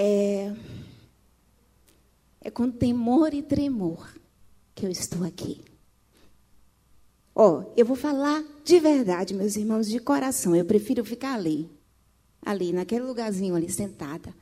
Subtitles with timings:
[0.00, 0.54] É,
[2.40, 4.08] é com temor e tremor
[4.72, 5.60] que eu estou aqui.
[7.34, 10.54] Ó, oh, eu vou falar de verdade, meus irmãos, de coração.
[10.54, 11.68] Eu prefiro ficar ali,
[12.40, 14.32] ali, naquele lugarzinho ali, sentada,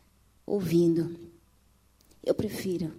[0.44, 1.18] ouvindo.
[2.22, 2.92] Eu prefiro.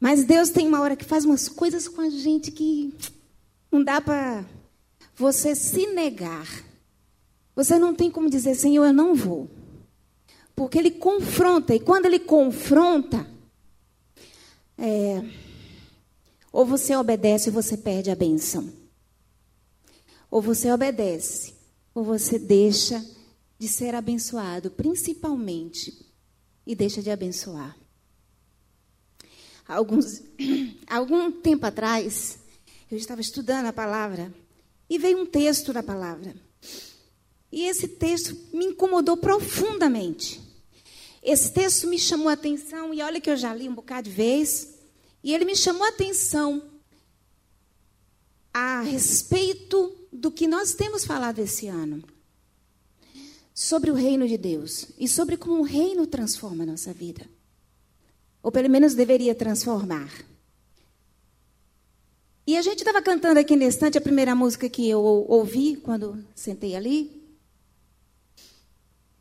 [0.00, 2.94] Mas Deus tem uma hora que faz umas coisas com a gente que
[3.70, 4.42] não dá para
[5.14, 6.48] você se negar.
[7.54, 9.59] Você não tem como dizer, Senhor, eu não vou.
[10.60, 13.26] Porque Ele confronta, e quando Ele confronta,
[14.76, 15.24] é,
[16.52, 18.70] ou você obedece ou você perde a benção.
[20.30, 21.54] Ou você obedece,
[21.94, 23.02] ou você deixa
[23.58, 26.06] de ser abençoado, principalmente,
[26.66, 27.74] e deixa de abençoar.
[29.66, 30.22] Alguns,
[30.86, 32.38] algum tempo atrás,
[32.90, 34.30] eu estava estudando a palavra
[34.90, 36.36] e veio um texto da palavra.
[37.50, 40.49] E esse texto me incomodou profundamente.
[41.22, 44.14] Esse texto me chamou a atenção, e olha que eu já li um bocado de
[44.14, 44.74] vez,
[45.22, 46.62] e ele me chamou a atenção
[48.52, 52.02] a respeito do que nós temos falado esse ano.
[53.54, 57.28] Sobre o reino de Deus e sobre como o reino transforma a nossa vida.
[58.42, 60.10] Ou pelo menos deveria transformar.
[62.46, 66.24] E a gente estava cantando aqui nesse instante a primeira música que eu ouvi quando
[66.34, 67.19] sentei ali,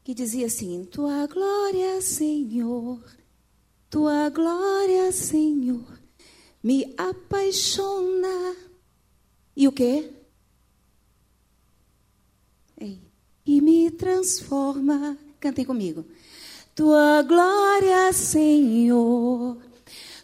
[0.09, 2.99] que dizia assim: Tua glória, Senhor,
[3.91, 5.85] tua glória, Senhor,
[6.63, 8.55] me apaixona.
[9.55, 10.09] E o quê?
[13.45, 15.15] E me transforma.
[15.39, 16.03] Cantem comigo.
[16.73, 19.57] Tua glória, Senhor,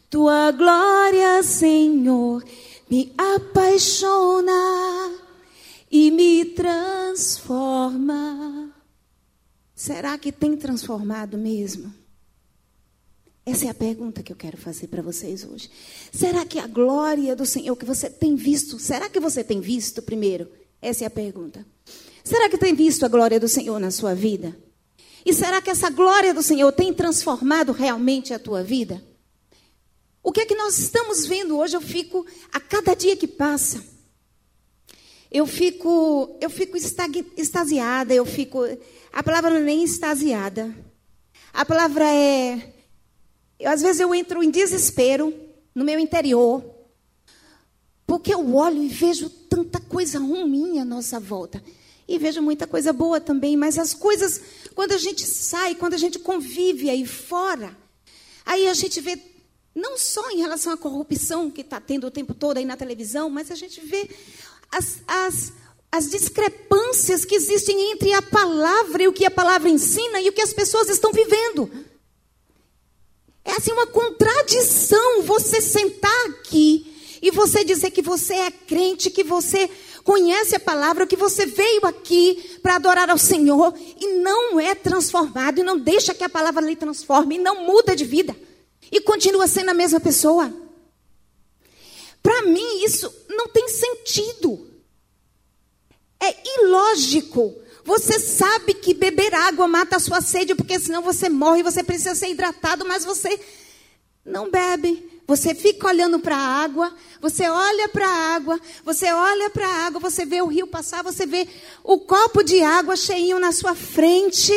[0.09, 2.43] tua glória, Senhor,
[2.89, 4.51] me apaixona
[5.91, 8.24] e me transforma.
[9.85, 11.93] Será que tem transformado mesmo?
[13.45, 15.69] Essa é a pergunta que eu quero fazer para vocês hoje.
[16.11, 20.01] Será que a glória do Senhor que você tem visto, será que você tem visto
[20.01, 20.49] primeiro?
[20.81, 21.63] Essa é a pergunta.
[22.23, 24.57] Será que tem visto a glória do Senhor na sua vida?
[25.23, 29.03] E será que essa glória do Senhor tem transformado realmente a tua vida?
[30.23, 31.77] O que é que nós estamos vendo hoje?
[31.77, 33.83] Eu fico a cada dia que passa,
[35.31, 36.75] eu fico, eu fico
[37.37, 38.61] extasiada, eu fico.
[39.15, 40.75] A palavra não é nem extasiada.
[41.53, 42.73] A palavra é.
[43.57, 45.33] Eu, às vezes eu entro em desespero
[45.73, 46.61] no meu interior,
[48.05, 51.63] porque eu olho e vejo tanta coisa ruim à nossa volta.
[52.05, 54.41] E vejo muita coisa boa também, mas as coisas,
[54.75, 57.75] quando a gente sai, quando a gente convive aí fora,
[58.45, 59.17] aí a gente vê,
[59.73, 63.29] não só em relação à corrupção que está tendo o tempo todo aí na televisão,
[63.29, 64.09] mas a gente vê
[64.69, 65.53] as, as,
[65.95, 70.33] as discrepâncias que existem entre a palavra e o que a palavra ensina e o
[70.33, 71.71] que as pessoas estão vivendo.
[73.45, 79.23] É assim uma contradição você sentar aqui e você dizer que você é crente, que
[79.23, 79.69] você
[80.03, 85.59] conhece a palavra, que você veio aqui para adorar ao Senhor e não é transformado,
[85.59, 88.35] e não deixa que a palavra lhe transforme, e não muda de vida,
[88.91, 90.53] e continua sendo a mesma pessoa.
[92.21, 94.74] Para mim, isso não tem sentido.
[96.25, 97.55] É ilógico.
[97.83, 102.15] Você sabe que beber água mata a sua sede, porque senão você morre, você precisa
[102.15, 103.39] ser hidratado, mas você
[104.25, 105.21] não bebe.
[105.27, 109.85] Você fica olhando para a água, você olha para a água, você olha para a
[109.85, 111.47] água, você vê o rio passar, você vê
[111.83, 114.53] o copo de água cheinho na sua frente,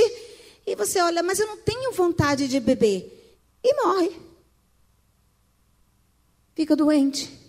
[0.67, 3.15] e você olha, mas eu não tenho vontade de beber.
[3.65, 4.13] E morre.
[6.55, 7.48] Fica doente.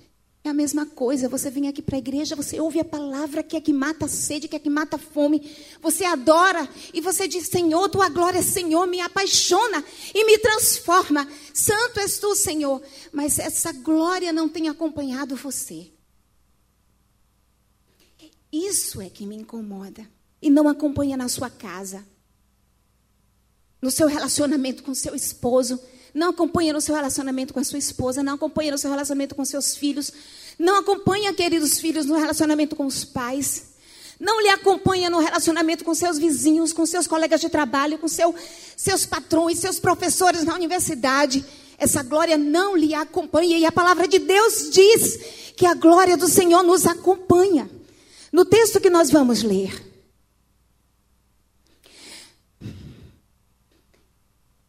[0.49, 3.55] É a mesma coisa, você vem aqui para a igreja, você ouve a palavra que
[3.55, 5.55] é que mata a sede, que é que mata a fome.
[5.79, 11.29] Você adora e você diz: Senhor, tua glória, Senhor, me apaixona e me transforma.
[11.53, 12.81] Santo és tu, Senhor.
[13.13, 15.91] Mas essa glória não tem acompanhado você.
[18.51, 20.09] Isso é que me incomoda.
[20.41, 22.03] E não acompanha na sua casa,
[23.79, 25.79] no seu relacionamento com seu esposo
[26.14, 29.46] não acompanha no seu relacionamento com a sua esposa, não acompanha no seu relacionamento com
[29.46, 30.11] seus filhos,
[30.58, 33.70] não acompanha, queridos filhos, no relacionamento com os pais,
[34.20, 38.35] não lhe acompanha no relacionamento com seus vizinhos, com seus colegas de trabalho, com seu,
[38.76, 41.46] seus patrões, seus professores na universidade.
[41.78, 43.58] Essa glória não lhe acompanha.
[43.58, 45.20] E a palavra de Deus diz
[45.55, 47.70] que a glória do Senhor nos acompanha.
[48.29, 49.89] No texto que nós vamos ler,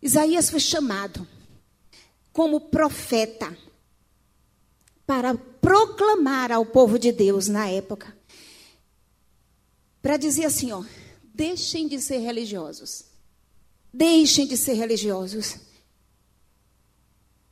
[0.02, 1.26] Isaías foi chamado
[2.32, 3.56] como profeta
[5.06, 8.16] para proclamar ao povo de Deus na época,
[10.00, 10.82] para dizer assim, ó,
[11.34, 13.04] deixem de ser religiosos.
[13.92, 15.56] Deixem de ser religiosos.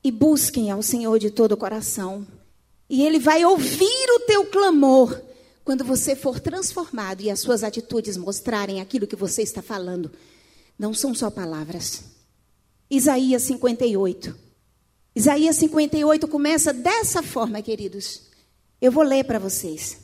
[0.03, 2.27] E busquem ao Senhor de todo o coração.
[2.89, 5.21] E Ele vai ouvir o teu clamor
[5.65, 10.11] quando você for transformado e as suas atitudes mostrarem aquilo que você está falando.
[10.79, 12.18] Não são só palavras.
[12.91, 14.39] Isaías 58.
[15.15, 18.29] Isaías 58 começa dessa forma, queridos.
[18.81, 19.99] Eu vou ler para vocês.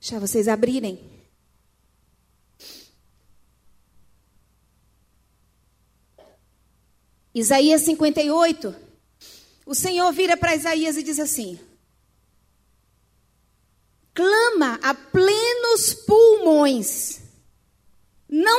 [0.00, 1.12] Deixa vocês abrirem.
[7.34, 8.74] Isaías 58.
[9.64, 11.58] O Senhor vira para Isaías e diz assim:
[14.12, 17.21] Clama a plenos pulmões,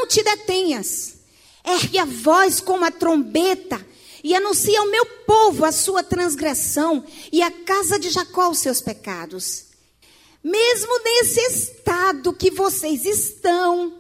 [0.03, 1.15] não te detenhas,
[1.63, 3.85] ergue a voz como a trombeta
[4.21, 8.81] e anuncia ao meu povo a sua transgressão e à casa de Jacó os seus
[8.81, 9.67] pecados.
[10.43, 13.97] Mesmo nesse estado que vocês estão,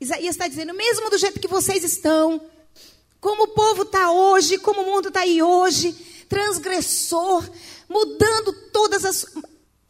[0.00, 2.40] Isaías está dizendo, mesmo do jeito que vocês estão,
[3.20, 5.92] como o povo está hoje, como o mundo está aí hoje,
[6.28, 7.44] transgressor,
[7.88, 9.26] mudando todas as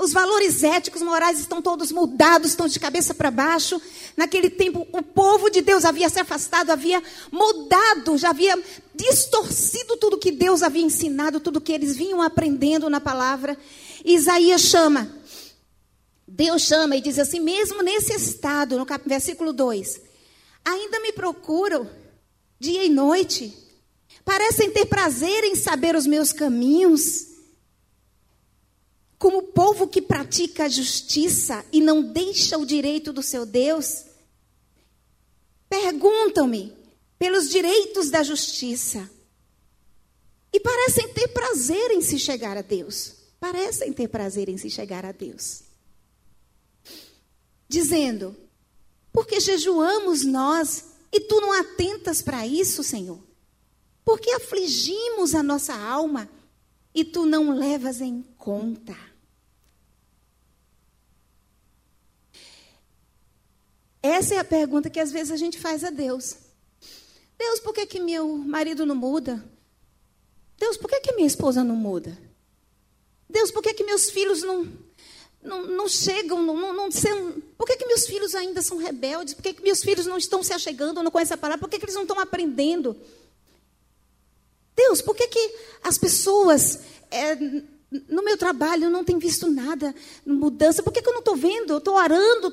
[0.02, 3.80] os valores éticos, morais estão todos mudados, estão de cabeça para baixo.
[4.16, 8.60] Naquele tempo, o povo de Deus havia se afastado, havia mudado, já havia
[8.94, 13.56] distorcido tudo que Deus havia ensinado, tudo que eles vinham aprendendo na palavra.
[14.04, 15.08] E Isaías chama.
[16.26, 20.00] Deus chama e diz assim, mesmo nesse estado, no versículo 2:
[20.64, 21.88] Ainda me procuram
[22.58, 23.56] dia e noite,
[24.24, 27.31] parecem ter prazer em saber os meus caminhos
[29.22, 34.06] como povo que pratica a justiça e não deixa o direito do seu Deus?
[35.68, 36.76] Perguntam-me
[37.20, 39.08] pelos direitos da justiça
[40.52, 43.14] e parecem ter prazer em se chegar a Deus.
[43.38, 45.62] Parecem ter prazer em se chegar a Deus.
[47.68, 48.36] Dizendo:
[49.12, 53.22] porque jejuamos nós e tu não atentas para isso, Senhor?
[54.04, 56.28] Porque afligimos a nossa alma
[56.92, 59.11] e tu não levas em conta?
[64.02, 66.36] Essa é a pergunta que às vezes a gente faz a Deus.
[67.38, 69.44] Deus, por que, que meu marido não muda?
[70.58, 72.16] Deus, por que, que minha esposa não muda?
[73.28, 74.68] Deus, por que, que meus filhos não,
[75.42, 79.34] não, não chegam, não, não, não são, por que, que meus filhos ainda são rebeldes?
[79.34, 81.60] Por que, que meus filhos não estão se achegando, não conhecem a palavra?
[81.60, 82.96] Por que, que eles não estão aprendendo?
[84.76, 87.36] Deus, por que, que as pessoas é,
[88.08, 89.94] no meu trabalho eu não tenho visto nada,
[90.26, 90.82] mudança.
[90.82, 91.74] Por que, que eu não estou vendo?
[91.74, 92.48] Eu estou orando,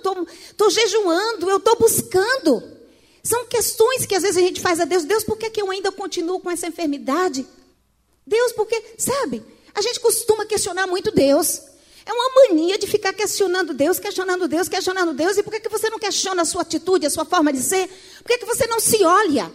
[0.49, 2.63] estou jejuando, eu estou buscando.
[3.23, 5.03] São questões que às vezes a gente faz a Deus.
[5.03, 7.45] Deus, por que, que eu ainda continuo com essa enfermidade?
[8.25, 9.43] Deus, porque, sabe,
[9.73, 11.61] a gente costuma questionar muito Deus.
[12.05, 15.37] É uma mania de ficar questionando Deus, questionando Deus, questionando Deus.
[15.37, 17.87] E por que, que você não questiona a sua atitude, a sua forma de ser?
[18.17, 19.51] Por que, que você não se olha?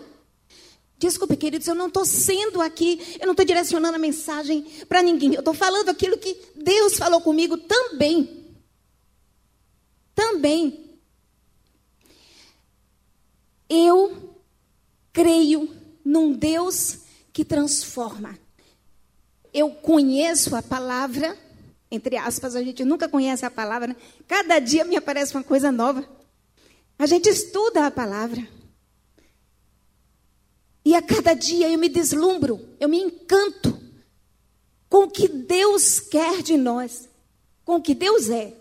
[0.98, 5.34] Desculpe, queridos, eu não estou sendo aqui, eu não estou direcionando a mensagem para ninguém.
[5.34, 8.54] Eu estou falando aquilo que Deus falou comigo também.
[10.14, 10.98] Também.
[13.68, 14.36] Eu
[15.12, 15.74] creio
[16.04, 16.98] num Deus
[17.32, 18.38] que transforma.
[19.52, 21.36] Eu conheço a palavra,
[21.90, 23.96] entre aspas, a gente nunca conhece a palavra, né?
[24.26, 26.08] Cada dia me aparece uma coisa nova.
[26.98, 28.46] A gente estuda a palavra.
[30.84, 33.80] E a cada dia eu me deslumbro, eu me encanto
[34.88, 37.08] com o que Deus quer de nós,
[37.64, 38.54] com o que Deus é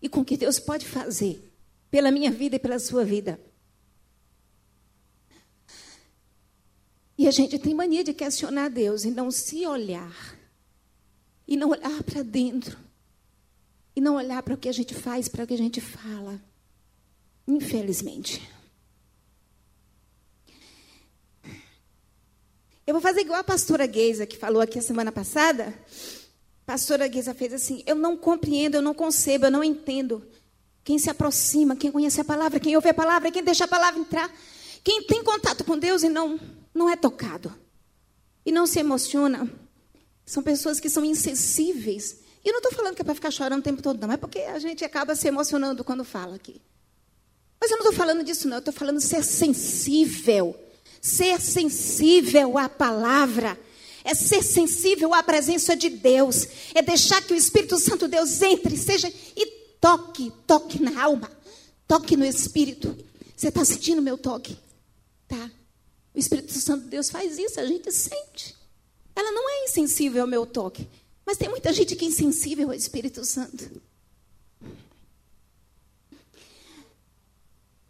[0.00, 1.52] e com o que Deus pode fazer
[1.90, 3.40] pela minha vida e pela sua vida.
[7.18, 10.36] E a gente tem mania de questionar Deus e não se olhar.
[11.48, 12.78] E não olhar para dentro.
[13.94, 16.40] E não olhar para o que a gente faz, para o que a gente fala.
[17.48, 18.42] Infelizmente.
[22.86, 25.74] Eu vou fazer igual a pastora Geisa, que falou aqui a semana passada.
[26.62, 30.24] A pastora Geisa fez assim: Eu não compreendo, eu não concebo, eu não entendo.
[30.84, 33.98] Quem se aproxima, quem conhece a palavra, quem ouve a palavra, quem deixa a palavra
[33.98, 34.32] entrar,
[34.84, 36.38] quem tem contato com Deus e não,
[36.72, 37.52] não é tocado,
[38.44, 39.50] e não se emociona,
[40.24, 42.20] são pessoas que são insensíveis.
[42.44, 44.16] E eu não estou falando que é para ficar chorando o tempo todo, não, é
[44.16, 46.62] porque a gente acaba se emocionando quando fala aqui.
[47.60, 50.56] Mas eu não estou falando disso, não, eu estou falando ser sensível
[51.06, 53.56] Ser sensível à palavra
[54.02, 58.76] é ser sensível à presença de Deus, é deixar que o Espírito Santo Deus entre,
[58.76, 59.46] seja e
[59.80, 61.30] toque, toque na alma,
[61.86, 62.98] toque no espírito.
[63.36, 64.58] Você está sentindo meu toque?
[65.28, 65.48] Tá?
[66.12, 68.56] O Espírito Santo Deus faz isso, a gente sente.
[69.14, 70.88] Ela não é insensível ao meu toque,
[71.24, 73.80] mas tem muita gente que é insensível ao Espírito Santo.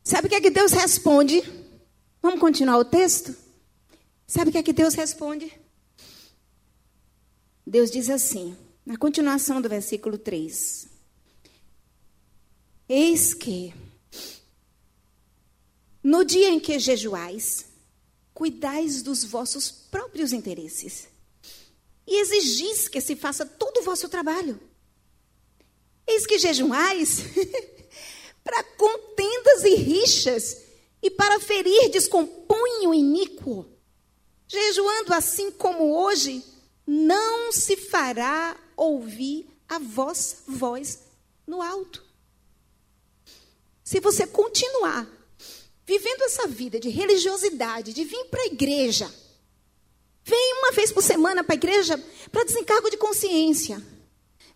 [0.04, 1.65] Sabe o que é que Deus responde?
[2.26, 3.36] Vamos continuar o texto?
[4.26, 5.60] Sabe o que é que Deus responde?
[7.64, 10.88] Deus diz assim, na continuação do versículo 3.
[12.88, 13.72] Eis que,
[16.02, 17.66] no dia em que jejuais,
[18.34, 21.06] cuidais dos vossos próprios interesses
[22.04, 24.58] e exigis que se faça todo o vosso trabalho.
[26.04, 27.20] Eis que jejuais
[28.42, 30.65] para contendas e rixas
[31.02, 33.66] e para ferirdes com punho iníquo.
[34.48, 36.42] Jejuando assim como hoje,
[36.86, 41.02] não se fará ouvir a vossa voz
[41.46, 42.04] no alto.
[43.82, 45.08] Se você continuar
[45.84, 49.12] vivendo essa vida de religiosidade, de vir para a igreja,
[50.24, 51.96] vem uma vez por semana para a igreja
[52.32, 53.80] para desencargo de consciência.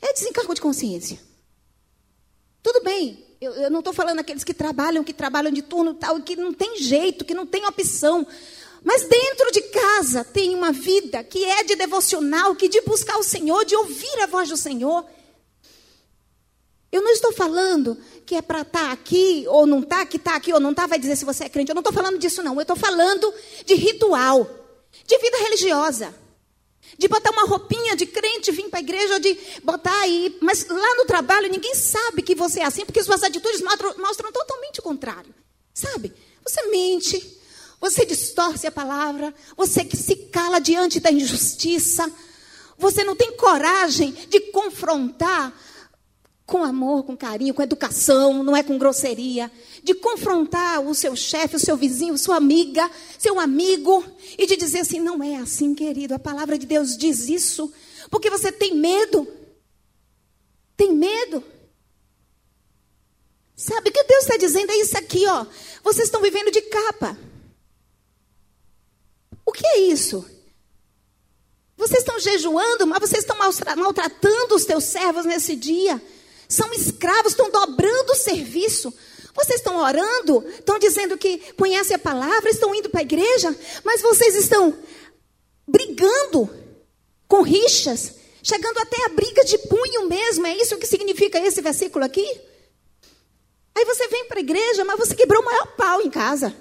[0.01, 1.21] É desencargo de consciência.
[2.63, 6.21] Tudo bem, eu, eu não estou falando aqueles que trabalham, que trabalham de turno tal,
[6.21, 8.27] que não tem jeito, que não tem opção.
[8.85, 13.23] Mas dentro de casa tem uma vida que é de devocional, que de buscar o
[13.23, 15.07] Senhor, de ouvir a voz do Senhor.
[16.93, 20.37] Eu não estou falando que é para estar tá aqui ou não está, que está
[20.37, 21.71] aqui ou não está, vai dizer se você é crente.
[21.71, 22.57] Eu não estou falando disso, não.
[22.57, 23.33] Eu estou falando
[23.65, 24.45] de ritual,
[25.07, 26.15] de vida religiosa.
[26.99, 30.37] De botar uma roupinha de crente, vir para a igreja, de botar aí.
[30.41, 34.33] Mas lá no trabalho ninguém sabe que você é assim, porque suas atitudes mostram, mostram
[34.33, 35.35] totalmente o contrário.
[35.73, 36.13] Sabe?
[36.45, 37.39] Você mente,
[37.81, 42.11] você distorce a palavra, você que se cala diante da injustiça,
[42.77, 45.53] você não tem coragem de confrontar
[46.51, 49.51] com amor, com carinho, com educação, não é com grosseria,
[49.85, 54.05] de confrontar o seu chefe, o seu vizinho, sua amiga, seu amigo,
[54.37, 57.73] e de dizer assim: não é assim, querido, a palavra de Deus diz isso,
[58.11, 59.29] porque você tem medo.
[60.77, 61.45] Tem medo.
[63.55, 64.73] Sabe o que Deus está dizendo?
[64.73, 65.47] É isso aqui, ó.
[65.85, 67.17] Vocês estão vivendo de capa.
[69.47, 70.25] O que é isso?
[71.77, 76.03] Vocês estão jejuando, mas vocês estão maltratando os teus servos nesse dia
[76.51, 78.93] são escravos, estão dobrando o serviço.
[79.33, 84.03] Vocês estão orando, estão dizendo que conhecem a palavra, estão indo para a igreja, mas
[84.03, 84.77] vocês estão
[85.67, 86.51] brigando
[87.29, 90.45] com rixas, chegando até a briga de punho mesmo.
[90.45, 92.27] É isso que significa esse versículo aqui?
[93.73, 96.53] Aí você vem para a igreja, mas você quebrou o maior pau em casa.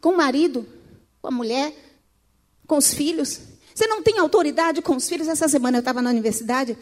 [0.00, 0.64] Com o marido,
[1.20, 1.74] com a mulher,
[2.68, 3.40] com os filhos.
[3.74, 5.26] Você não tem autoridade com os filhos.
[5.26, 6.78] Essa semana eu estava na universidade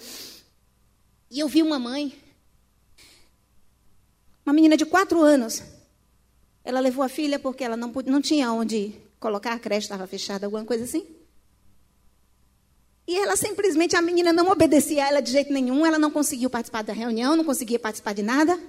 [1.32, 2.12] e eu vi uma mãe,
[4.44, 5.62] uma menina de quatro anos.
[6.62, 10.44] Ela levou a filha porque ela não, não tinha onde colocar, a creche estava fechada,
[10.44, 11.06] alguma coisa assim.
[13.08, 16.50] E ela simplesmente, a menina não obedecia a ela de jeito nenhum, ela não conseguiu
[16.50, 18.60] participar da reunião, não conseguia participar de nada.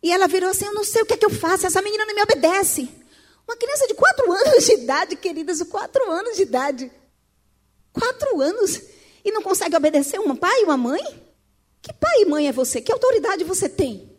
[0.00, 2.06] E ela virou assim: Eu não sei o que é que eu faço, essa menina
[2.06, 2.88] não me obedece.
[3.48, 6.92] Uma criança de quatro anos de idade, queridas, quatro anos de idade.
[7.92, 8.80] Quatro anos.
[9.24, 11.27] E não consegue obedecer um pai uma mãe?
[11.82, 12.80] Que pai e mãe é você?
[12.80, 14.10] Que autoridade você tem?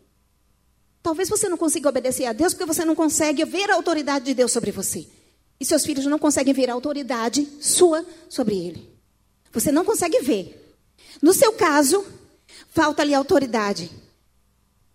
[1.02, 4.34] Talvez você não consiga obedecer a Deus porque você não consegue ver a autoridade de
[4.34, 5.06] Deus sobre você.
[5.58, 8.90] E seus filhos não conseguem ver a autoridade sua sobre ele.
[9.52, 10.78] Você não consegue ver.
[11.20, 12.04] No seu caso,
[12.68, 13.90] falta-lhe autoridade.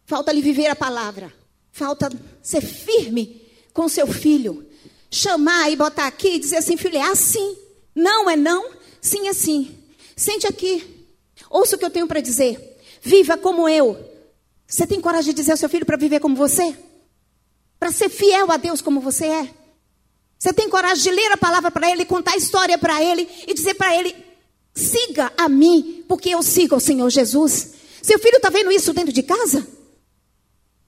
[0.06, 1.34] Falta-lhe viver a palavra.
[1.72, 2.10] Falta
[2.42, 3.42] ser firme
[3.74, 4.66] com seu filho.
[5.12, 7.58] Chamar e botar aqui e dizer assim, filho, é assim.
[7.94, 9.78] Não é não, sim é sim.
[10.16, 10.95] Sente aqui.
[11.50, 12.78] Ouça o que eu tenho para dizer.
[13.02, 13.98] Viva como eu.
[14.68, 16.76] Você tem coragem de dizer ao seu filho para viver como você?
[17.80, 19.50] Para ser fiel a Deus como você é?
[20.38, 23.54] Você tem coragem de ler a palavra para ele, contar a história para ele e
[23.54, 24.16] dizer para ele:
[24.74, 27.74] siga a mim, porque eu sigo o Senhor Jesus?
[28.02, 29.66] Seu filho está vendo isso dentro de casa?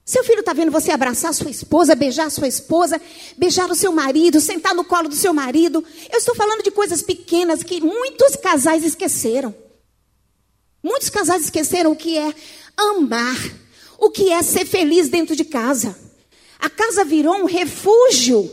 [0.04, 3.00] Seu filho está vendo você abraçar sua esposa, beijar sua esposa,
[3.36, 5.84] beijar o seu marido, sentar no colo do seu marido?
[6.10, 9.54] Eu estou falando de coisas pequenas que muitos casais esqueceram.
[10.82, 12.34] Muitos casais esqueceram o que é
[12.76, 13.36] amar,
[13.98, 15.98] o que é ser feliz dentro de casa.
[16.58, 18.50] A casa virou um refúgio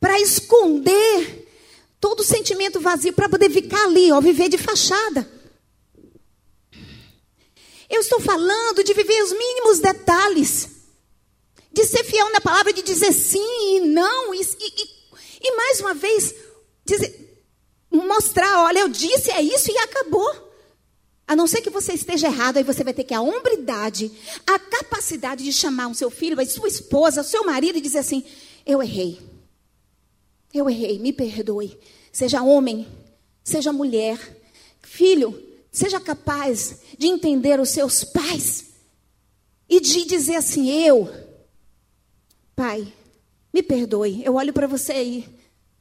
[0.00, 1.48] para esconder
[2.00, 5.30] todo o sentimento vazio, para poder ficar ali, ó, viver de fachada.
[7.88, 10.68] Eu estou falando de viver os mínimos detalhes,
[11.72, 15.94] de ser fiel na palavra, de dizer sim e não, e, e, e mais uma
[15.94, 16.34] vez,
[16.84, 17.44] dizer,
[17.90, 20.51] mostrar: olha, eu disse é isso e acabou.
[21.26, 24.10] A não ser que você esteja errado, aí você vai ter que a hombridade,
[24.46, 27.98] a capacidade de chamar o seu filho, a sua esposa, o seu marido e dizer
[27.98, 28.24] assim:
[28.66, 29.20] Eu errei.
[30.52, 31.78] Eu errei, me perdoe.
[32.12, 32.86] Seja homem,
[33.42, 34.18] seja mulher.
[34.82, 38.66] Filho, seja capaz de entender os seus pais
[39.68, 41.08] e de dizer assim: Eu,
[42.54, 42.92] Pai,
[43.52, 45.28] me perdoe, eu olho para você aí,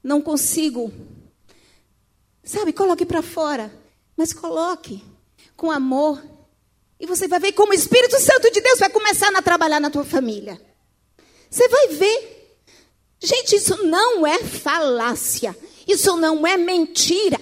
[0.02, 0.92] não consigo.
[2.44, 3.72] Sabe, coloque para fora,
[4.16, 5.04] mas coloque
[5.56, 6.22] com amor.
[7.00, 9.90] E você vai ver como o Espírito Santo de Deus vai começar a trabalhar na
[9.90, 10.62] tua família.
[11.50, 12.58] Você vai ver.
[13.20, 15.58] Gente, isso não é falácia.
[15.88, 17.40] Isso não é mentira.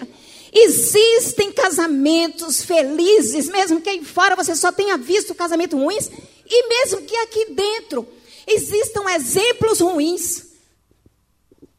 [0.52, 6.10] Existem casamentos felizes, mesmo que aí fora você só tenha visto casamento ruins,
[6.46, 8.08] e mesmo que aqui dentro
[8.48, 10.48] existam exemplos ruins.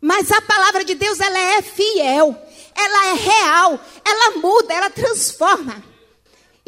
[0.00, 2.36] Mas a palavra de Deus, ela é fiel,
[2.74, 5.84] ela é real, ela muda, ela transforma.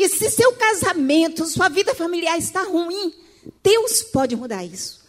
[0.03, 3.15] E se seu casamento, sua vida familiar está ruim,
[3.63, 5.01] Deus pode mudar isso.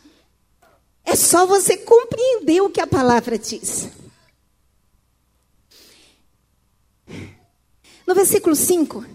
[1.04, 3.90] É só você compreender o que a palavra diz.
[8.06, 9.06] No versículo 5, o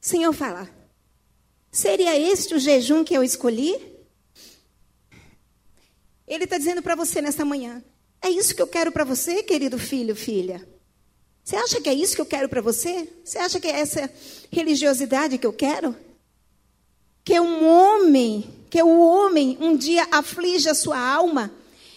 [0.00, 0.70] Senhor fala:
[1.72, 3.74] Seria este o jejum que eu escolhi?
[6.28, 7.82] Ele está dizendo para você nesta manhã:
[8.22, 10.64] É isso que eu quero para você, querido filho, filha?
[11.44, 13.08] Você acha que é isso que eu quero para você?
[13.24, 14.10] Você acha que é essa
[14.50, 15.96] religiosidade que eu quero?
[17.24, 21.52] Que um homem, que o homem um dia aflige a sua alma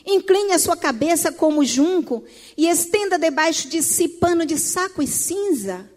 [0.05, 2.25] Incline a sua cabeça como junco
[2.57, 5.89] e estenda debaixo de si pano de saco e cinza.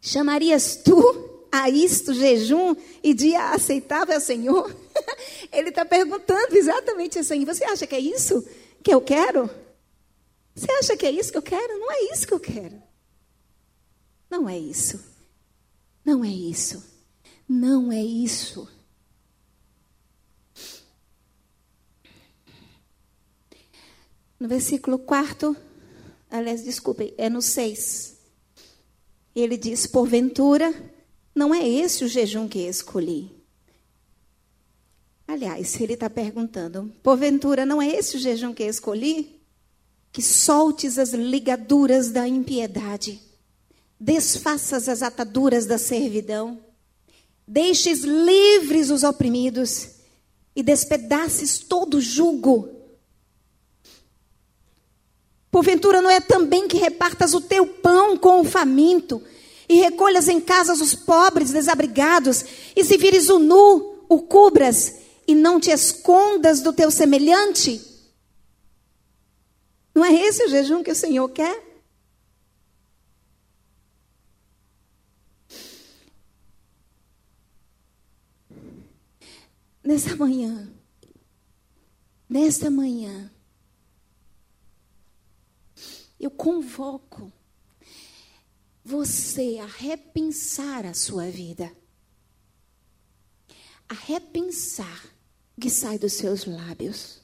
[0.00, 4.74] Chamarias tu a isto jejum e dia aceitável ao Senhor?
[5.50, 7.44] Ele está perguntando exatamente assim.
[7.44, 8.46] Você acha que é isso
[8.82, 9.48] que eu quero?
[10.54, 11.78] Você acha que é isso que eu quero?
[11.78, 12.82] Não é isso que eu quero.
[14.28, 15.02] Não é isso.
[16.04, 16.84] Não é isso.
[17.48, 18.68] Não é isso.
[24.38, 25.54] No versículo 4,
[26.30, 28.16] aliás, desculpe, é no 6.
[29.34, 30.72] Ele diz: Porventura,
[31.34, 33.30] não é esse o jejum que escolhi.
[35.26, 39.39] Aliás, ele está perguntando: Porventura, não é esse o jejum que escolhi?
[40.12, 43.20] Que soltes as ligaduras da impiedade,
[43.98, 46.58] desfaças as ataduras da servidão,
[47.46, 49.90] deixes livres os oprimidos
[50.54, 52.80] e despedaces todo jugo
[55.50, 59.20] Porventura não é também que repartas o teu pão com o faminto,
[59.68, 62.44] e recolhas em casas os pobres desabrigados,
[62.76, 64.94] e se vires o nu, o cubras,
[65.26, 67.80] e não te escondas do teu semelhante?
[70.00, 71.62] Não é esse o jejum que o Senhor quer?
[79.84, 80.72] Nessa manhã,
[82.26, 83.30] nesta manhã,
[86.18, 87.30] eu convoco
[88.82, 91.70] você a repensar a sua vida.
[93.86, 95.04] A repensar
[95.58, 97.19] o que sai dos seus lábios.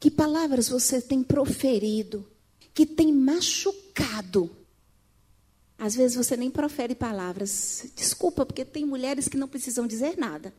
[0.00, 2.26] Que palavras você tem proferido
[2.72, 4.48] que tem machucado?
[5.76, 7.86] Às vezes você nem profere palavras.
[7.94, 10.54] Desculpa, porque tem mulheres que não precisam dizer nada.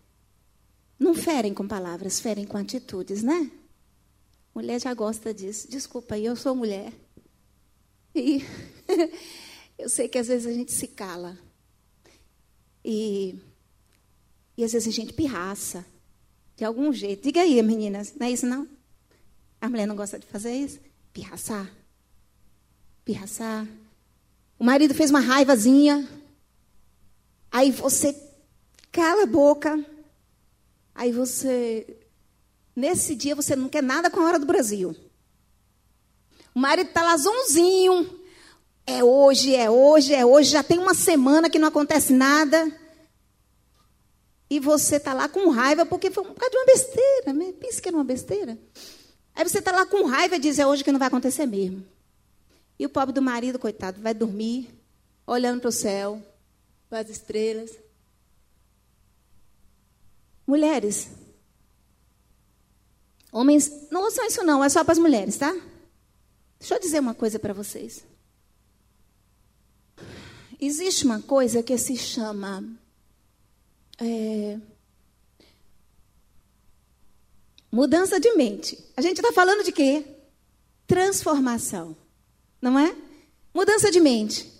[0.97, 3.49] Não ferem com palavras, ferem com atitudes, né?
[4.53, 5.69] Mulher já gosta disso.
[5.69, 6.93] Desculpa eu sou mulher.
[8.13, 8.43] E
[9.79, 11.37] eu sei que às vezes a gente se cala.
[12.83, 13.35] E,
[14.57, 15.85] e às vezes a gente pirraça.
[16.57, 17.23] De algum jeito.
[17.23, 18.13] Diga aí, meninas.
[18.19, 18.67] Não é isso, não?
[19.61, 20.79] A mulher não gosta de fazer isso?
[21.13, 21.69] Pirraçar.
[23.03, 23.67] Pirraçar.
[24.57, 26.07] O marido fez uma raivazinha.
[27.51, 28.15] Aí você
[28.91, 29.83] cala a boca.
[30.95, 31.85] Aí você
[32.79, 34.95] Nesse dia você não quer nada com a hora do Brasil.
[36.55, 38.17] O marido está lá zonzinho.
[38.87, 40.51] É hoje, é hoje, é hoje.
[40.51, 42.71] Já tem uma semana que não acontece nada.
[44.49, 47.33] E você está lá com raiva porque foi um bocado de uma besteira.
[47.33, 47.51] Né?
[47.59, 48.57] Pensa que era uma besteira.
[49.39, 51.85] Aí você está lá com raiva e diz: é hoje que não vai acontecer mesmo.
[52.77, 54.69] E o pobre do marido, coitado, vai dormir,
[55.25, 56.21] olhando para o céu,
[56.89, 57.71] para as estrelas.
[60.45, 61.09] Mulheres,
[63.31, 65.55] Homens, não ouçam isso não, é só para as mulheres, tá?
[66.59, 68.03] Deixa eu dizer uma coisa para vocês.
[70.59, 72.61] Existe uma coisa que se chama
[73.97, 74.57] é,
[77.71, 78.77] mudança de mente.
[78.95, 80.05] A gente está falando de quê?
[80.87, 81.95] Transformação,
[82.61, 82.95] não é?
[83.53, 84.59] Mudança de mente.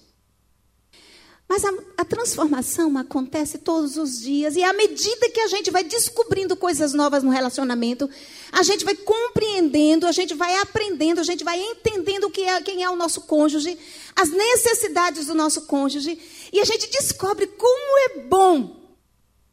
[1.48, 5.84] Mas a, a, transformação acontece todos os dias, e à medida que a gente vai
[5.84, 8.08] descobrindo coisas novas no relacionamento,
[8.52, 12.84] a gente vai compreendendo, a gente vai aprendendo, a gente vai entendendo que é, quem
[12.84, 13.80] é o nosso cônjuge,
[14.16, 16.20] as necessidades do nosso cônjuge
[16.54, 18.76] e a gente descobre como é bom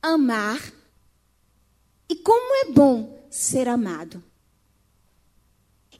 [0.02, 0.60] amar
[2.10, 4.22] e como é bom ser amado.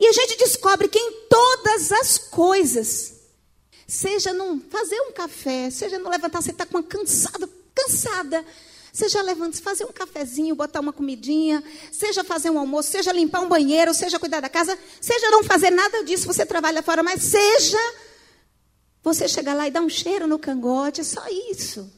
[0.01, 3.15] E a gente descobre que em todas as coisas,
[3.87, 8.45] seja num fazer um café, seja no levantar, você está com uma cansada, cansada,
[8.93, 13.49] seja levanta, fazer um cafezinho, botar uma comidinha, seja fazer um almoço, seja limpar um
[13.49, 17.95] banheiro, seja cuidar da casa, seja não fazer nada disso, você trabalha fora, mas seja
[19.03, 21.23] você chegar lá e dar um cheiro no cangote, só
[21.53, 21.93] isso.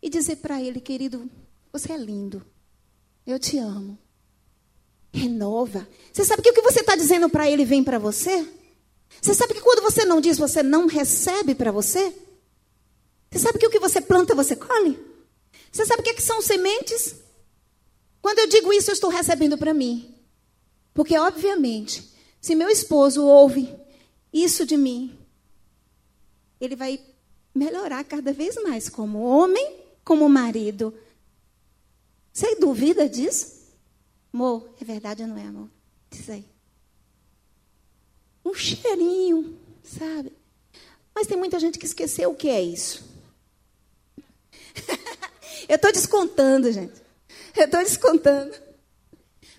[0.00, 1.28] E dizer para ele, querido,
[1.72, 2.46] você é lindo.
[3.26, 3.98] Eu te amo.
[5.16, 5.88] Renova.
[6.12, 8.46] Você sabe que o que você está dizendo para ele vem para você?
[9.20, 12.14] Você sabe que quando você não diz, você não recebe para você?
[13.30, 14.98] Você sabe que o que você planta, você colhe?
[15.72, 17.16] Você sabe o que, é que são sementes?
[18.20, 20.14] Quando eu digo isso, eu estou recebendo para mim.
[20.92, 23.74] Porque, obviamente, se meu esposo ouve
[24.32, 25.18] isso de mim,
[26.60, 27.00] ele vai
[27.54, 30.94] melhorar cada vez mais como homem, como marido.
[32.32, 33.55] Você duvida disso?
[34.36, 35.70] Amor, é verdade ou não é, amor?
[36.10, 36.44] Diz aí.
[38.44, 40.30] Um cheirinho, sabe?
[41.14, 43.02] Mas tem muita gente que esqueceu o que é isso.
[45.66, 47.00] Eu estou descontando, gente.
[47.56, 48.54] Eu estou descontando.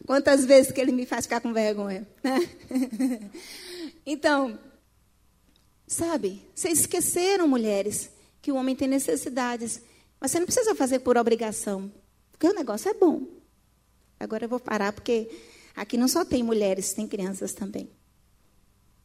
[0.06, 2.08] Quantas vezes que ele me faz ficar com vergonha.
[2.24, 2.48] Né?
[4.06, 4.58] Então,
[5.86, 8.10] sabe, vocês esqueceram, mulheres,
[8.42, 9.82] que o homem tem necessidades.
[10.18, 11.92] Mas você não precisa fazer por obrigação.
[12.32, 13.37] Porque o negócio é bom.
[14.20, 15.30] Agora eu vou parar, porque
[15.76, 17.90] aqui não só tem mulheres, tem crianças também.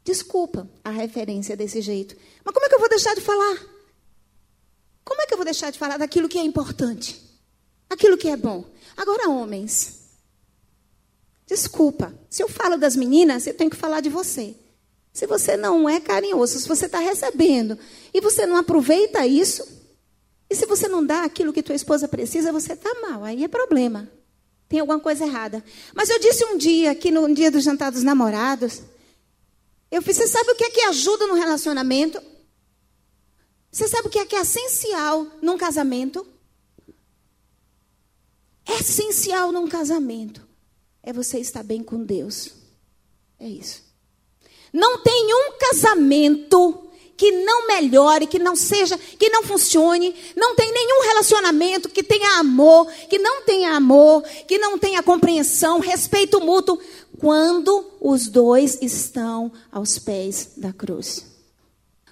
[0.04, 2.16] Desculpa a referência desse jeito.
[2.44, 3.56] Mas como é que eu vou deixar de falar?
[5.04, 7.20] Como é que eu vou deixar de falar daquilo que é importante?
[7.88, 8.64] Aquilo que é bom?
[8.96, 10.02] Agora, homens.
[11.46, 12.14] Desculpa.
[12.30, 14.56] Se eu falo das meninas, eu tenho que falar de você.
[15.12, 17.78] Se você não é carinhoso, se você está recebendo
[18.14, 19.62] e você não aproveita isso,
[20.48, 23.22] e se você não dá aquilo que tua esposa precisa, você está mal.
[23.22, 24.10] Aí é problema.
[24.72, 25.62] Tem alguma coisa errada.
[25.94, 28.80] Mas eu disse um dia, aqui no dia do jantar dos namorados,
[29.90, 32.18] eu fiz, você sabe o que é que ajuda no relacionamento?
[33.70, 36.26] Você sabe o que é que é essencial num casamento?
[38.66, 40.40] É essencial num casamento
[41.02, 42.52] é você estar bem com Deus.
[43.38, 43.82] É isso.
[44.72, 50.14] Não tem um casamento que não melhore, que não seja, que não funcione.
[50.36, 55.78] Não tem nenhum relacionamento que tenha amor, que não tenha amor, que não tenha compreensão,
[55.80, 56.78] respeito mútuo,
[57.18, 61.24] quando os dois estão aos pés da cruz.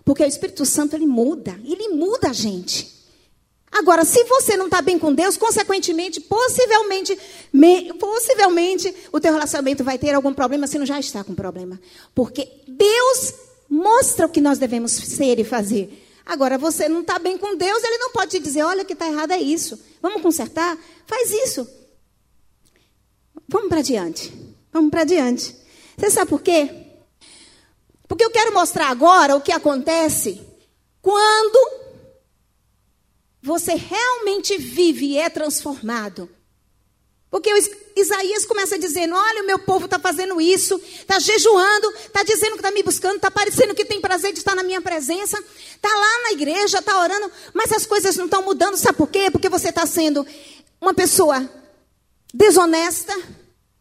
[0.04, 3.00] Porque o Espírito Santo ele muda, ele muda a gente.
[3.72, 7.16] Agora, se você não está bem com Deus, consequentemente, possivelmente,
[7.52, 11.80] me, possivelmente, o teu relacionamento vai ter algum problema, se não já está com problema.
[12.14, 13.32] Porque Deus
[13.70, 16.06] mostra o que nós devemos ser e fazer.
[16.26, 19.06] Agora, você não está bem com Deus, Ele não pode te dizer, olha, que está
[19.06, 19.80] errado é isso.
[20.02, 20.76] Vamos consertar?
[21.06, 21.66] Faz isso.
[23.48, 24.32] Vamos para diante.
[24.72, 25.56] Vamos para diante.
[25.96, 26.86] Você sabe por quê?
[28.08, 30.40] Porque eu quero mostrar agora o que acontece
[31.00, 31.80] quando
[33.42, 36.28] você realmente vive e é transformado.
[37.30, 37.48] Porque
[37.94, 42.58] Isaías começa dizendo: Olha, o meu povo está fazendo isso, está jejuando, está dizendo que
[42.58, 46.22] está me buscando, está parecendo que tem prazer de estar na minha presença, está lá
[46.24, 48.76] na igreja, está orando, mas as coisas não estão mudando.
[48.76, 49.30] Sabe por quê?
[49.30, 50.26] Porque você está sendo
[50.80, 51.48] uma pessoa
[52.34, 53.16] desonesta,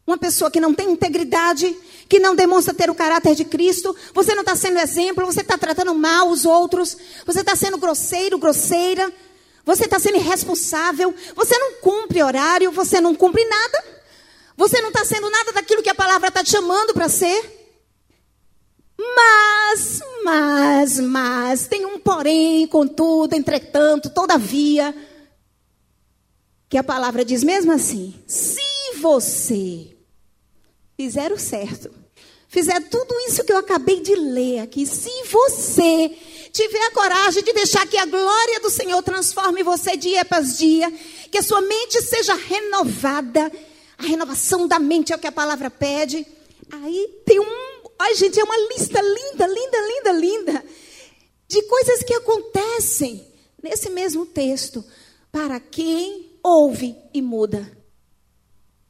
[0.06, 1.76] uma pessoa que não tem integridade,
[2.08, 5.58] que não demonstra ter o caráter de Cristo, você não está sendo exemplo, você está
[5.58, 9.12] tratando mal os outros, você está sendo grosseiro, grosseira.
[9.65, 11.13] Você está sendo irresponsável.
[11.36, 12.72] Você não cumpre horário.
[12.72, 13.84] Você não cumpre nada.
[14.58, 17.60] Você não está sendo nada daquilo que a palavra está te chamando para ser.
[19.00, 24.93] Mas, mas, mas, tem um porém, contudo, entretanto, todavia,
[26.67, 29.95] que a palavra diz mesmo assim: se você
[30.98, 31.89] fizer o certo,
[32.50, 36.12] fizer tudo isso que eu acabei de ler aqui, se você
[36.60, 40.91] tiver a coragem de deixar que a glória do Senhor transforme você dia após dia,
[41.32, 43.50] que a sua mente seja renovada,
[43.98, 46.28] a renovação da mente é o que a palavra pede.
[46.69, 47.45] Aí tem um.
[47.98, 50.65] Ai, gente, é uma lista linda, linda, linda, linda,
[51.48, 53.26] de coisas que acontecem
[53.63, 54.84] nesse mesmo texto,
[55.32, 57.72] para quem ouve e muda.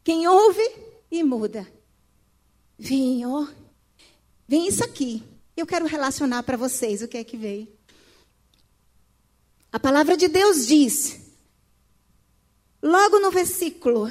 [0.03, 0.67] Quem ouve
[1.11, 1.67] e muda.
[2.79, 3.45] Vem, ó.
[4.47, 5.28] Vem isso aqui.
[5.59, 7.67] Eu quero relacionar para vocês o que é que veio.
[9.69, 11.19] A palavra de Deus diz,
[12.81, 14.09] logo no versículo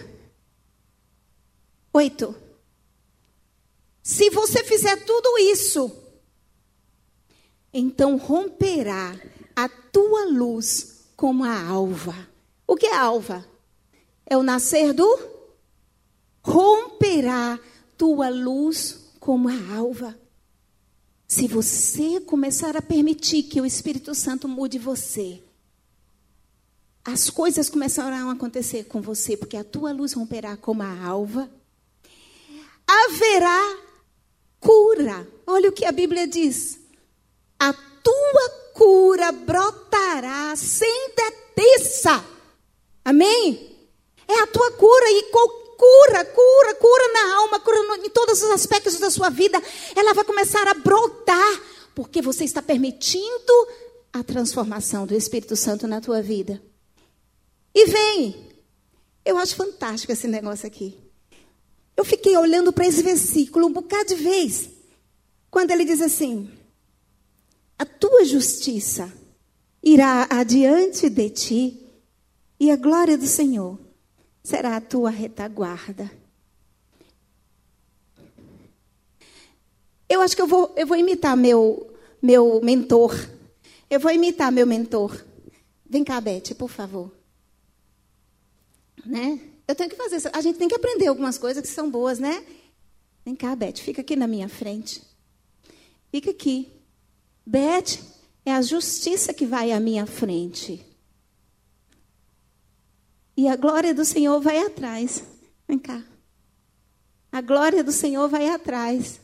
[1.91, 2.35] 8:
[4.03, 5.91] Se você fizer tudo isso,
[7.73, 9.19] então romperá
[9.57, 12.29] a tua luz como a alva.
[12.67, 13.43] O que é alva?
[14.27, 15.19] É o nascer do
[16.43, 17.59] romperá
[17.97, 20.28] tua luz como a alva.
[21.29, 25.43] Se você começar a permitir que o Espírito Santo mude você,
[27.05, 31.51] as coisas começarão a acontecer com você, porque a tua luz romperá como a alva.
[32.87, 33.77] Haverá
[34.59, 35.29] cura.
[35.47, 36.81] Olha o que a Bíblia diz.
[37.59, 42.25] A tua cura brotará sem deteça.
[43.05, 43.77] Amém?
[44.27, 45.31] É a tua cura e
[45.79, 49.63] cura, cura, cura na alma, cura em todos os aspectos da sua vida.
[49.95, 51.63] Ela vai começar a brotar,
[51.95, 53.53] porque você está permitindo
[54.13, 56.61] a transformação do Espírito Santo na tua vida.
[57.73, 58.49] E vem.
[59.25, 60.99] Eu acho fantástico esse negócio aqui.
[61.97, 64.69] Eu fiquei olhando para esse versículo um bocado de vez.
[65.51, 66.51] Quando ele diz assim:
[67.79, 69.13] A tua justiça
[69.83, 71.87] irá adiante de ti,
[72.59, 73.79] e a glória do Senhor
[74.49, 76.11] será a tua retaguarda.
[80.09, 83.15] Eu acho que eu vou, eu vou imitar meu, meu mentor.
[83.91, 85.23] Eu vou imitar meu mentor.
[85.85, 87.13] Vem cá, Beth, por favor.
[89.05, 89.39] Né?
[89.67, 90.31] Eu tenho que fazer.
[90.33, 92.43] A gente tem que aprender algumas coisas que são boas, né?
[93.27, 95.03] Vem cá, Beth, fica aqui na minha frente.
[96.11, 96.73] Fica aqui.
[97.45, 97.99] Beth,
[98.47, 100.88] é a justiça que vai à minha frente.
[103.39, 105.23] E a glória do Senhor vai atrás.
[105.69, 106.03] Vem cá.
[107.31, 109.21] A glória do Senhor vai atrás.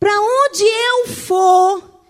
[0.00, 2.00] Para onde eu for,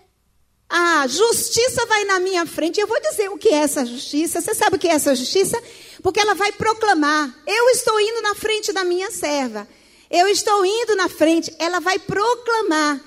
[0.69, 2.79] a justiça vai na minha frente.
[2.79, 4.39] Eu vou dizer o que é essa justiça.
[4.39, 5.61] Você sabe o que é essa justiça?
[6.01, 9.67] Porque ela vai proclamar: Eu estou indo na frente da minha serva.
[10.09, 11.53] Eu estou indo na frente.
[11.59, 13.01] Ela vai proclamar.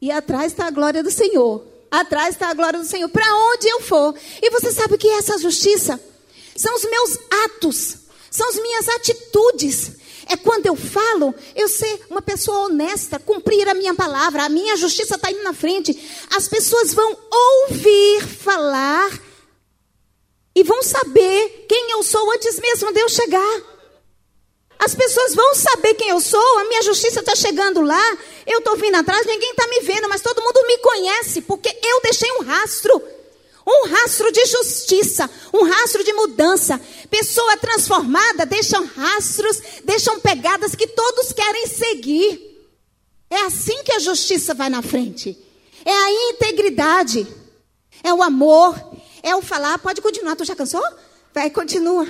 [0.00, 1.66] E atrás está a glória do Senhor.
[1.90, 3.10] Atrás está a glória do Senhor.
[3.10, 4.14] Para onde eu for.
[4.40, 6.00] E você sabe o que é essa justiça?
[6.56, 7.96] São os meus atos,
[8.30, 9.92] são as minhas atitudes.
[10.28, 14.76] É quando eu falo, eu ser uma pessoa honesta, cumprir a minha palavra, a minha
[14.76, 15.98] justiça está indo na frente.
[16.36, 17.18] As pessoas vão
[17.68, 19.10] ouvir falar
[20.54, 23.62] e vão saber quem eu sou antes mesmo de eu chegar.
[24.78, 28.76] As pessoas vão saber quem eu sou, a minha justiça está chegando lá, eu estou
[28.76, 32.42] vindo atrás, ninguém está me vendo, mas todo mundo me conhece, porque eu deixei um
[32.44, 33.02] rastro.
[33.66, 36.80] Um rastro de justiça, um rastro de mudança.
[37.10, 42.50] Pessoa transformada deixam rastros, deixam pegadas que todos querem seguir.
[43.28, 45.38] É assim que a justiça vai na frente.
[45.84, 47.26] É a integridade,
[48.02, 48.74] é o amor,
[49.22, 49.78] é o falar.
[49.78, 50.82] Pode continuar, tu já cansou?
[51.32, 52.06] Vai, continua.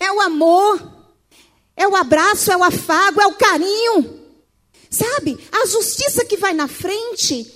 [0.00, 0.80] É o amor,
[1.76, 4.18] é o abraço, é o afago, é o carinho.
[4.90, 5.38] Sabe?
[5.52, 7.52] A justiça que vai na frente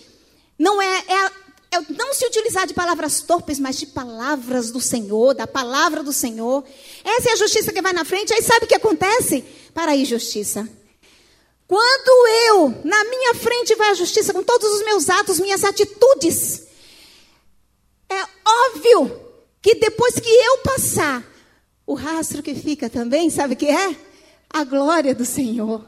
[0.59, 1.31] não é, é
[1.73, 6.13] é não se utilizar de palavras torpes, mas de palavras do Senhor, da palavra do
[6.13, 6.63] Senhor.
[7.03, 8.33] Essa é a justiça que vai na frente.
[8.35, 9.43] Aí sabe o que acontece?
[9.73, 10.69] Para aí, justiça.
[11.67, 16.65] Quando eu, na minha frente vai a justiça, com todos os meus atos, minhas atitudes,
[18.11, 19.19] é óbvio
[19.63, 21.25] que depois que eu passar,
[21.87, 23.97] o rastro que fica também, sabe o que é?
[24.51, 25.83] A glória do Senhor.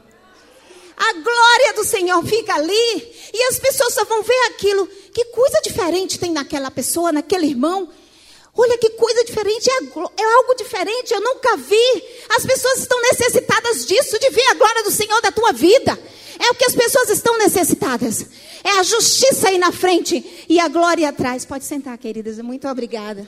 [0.97, 4.89] A glória do Senhor fica ali e as pessoas só vão ver aquilo.
[5.15, 7.89] Que coisa diferente tem naquela pessoa, naquele irmão.
[8.53, 9.77] Olha que coisa diferente, é,
[10.21, 12.03] é, algo diferente, eu nunca vi.
[12.35, 15.97] As pessoas estão necessitadas disso, de ver a glória do Senhor da tua vida.
[16.37, 18.25] É o que as pessoas estão necessitadas.
[18.61, 21.45] É a justiça aí na frente e a glória atrás.
[21.45, 23.25] Pode sentar, queridas, muito obrigada.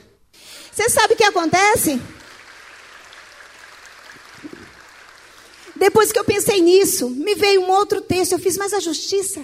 [0.70, 1.98] Você sabe o que acontece?
[5.74, 8.32] Depois que eu pensei nisso, me veio um outro texto.
[8.32, 9.42] Eu fiz, mas a justiça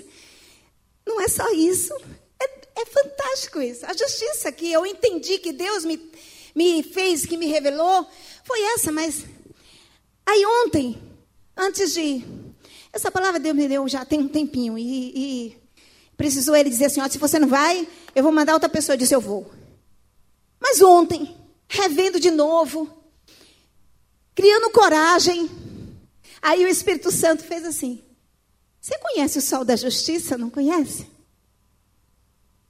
[1.07, 1.94] não é só isso.
[2.77, 3.87] É, fantástico isso.
[3.87, 6.11] A justiça que eu entendi que Deus me,
[6.55, 8.07] me fez, que me revelou,
[8.45, 8.91] foi essa.
[8.91, 9.25] Mas
[10.27, 11.01] aí ontem,
[11.57, 12.25] antes de.
[12.93, 14.79] Essa palavra Deus me deu já tem um tempinho.
[14.79, 15.57] E, e
[16.17, 18.95] precisou ele dizer assim: ó, se você não vai, eu vou mandar outra pessoa.
[18.95, 19.51] Eu disse: eu vou.
[20.61, 21.37] Mas ontem,
[21.69, 22.89] revendo de novo,
[24.35, 25.51] criando coragem
[26.45, 28.05] Aí o Espírito Santo fez assim:
[28.79, 30.37] Você conhece o sol da justiça?
[30.37, 31.07] Não conhece?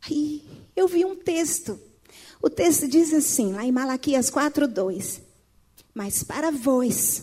[0.06, 0.42] Aí
[0.76, 1.78] eu vi um texto.
[2.42, 5.20] O texto diz assim, lá em Malaquias 4:2.
[5.94, 7.22] Mas para vós,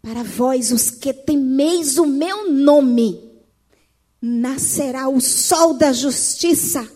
[0.00, 3.30] para vós os que temeis o meu nome,
[4.22, 6.88] nascerá o sol da justiça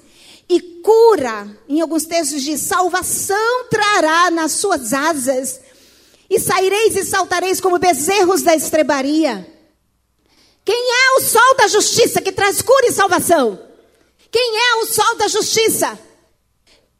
[0.49, 5.61] e cura, em alguns textos de salvação trará nas suas asas
[6.31, 9.51] e saireis e saltareis como bezerros da estrebaria.
[10.65, 13.74] Quem é o sol da justiça que traz cura e salvação?
[14.35, 15.97] Quem é o sol da justiça?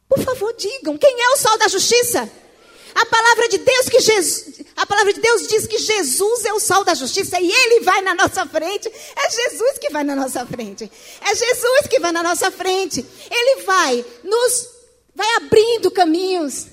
[0.07, 2.31] Por favor, digam, quem é o sol da justiça?
[2.95, 6.61] A palavra de Deus que Jesus, a palavra de Deus diz que Jesus é o
[6.61, 8.87] sol da justiça e ele vai na nossa frente.
[8.87, 10.89] É Jesus que vai na nossa frente.
[11.19, 13.05] É Jesus que vai na nossa frente.
[13.29, 14.69] Ele vai nos
[15.13, 16.67] vai abrindo caminhos.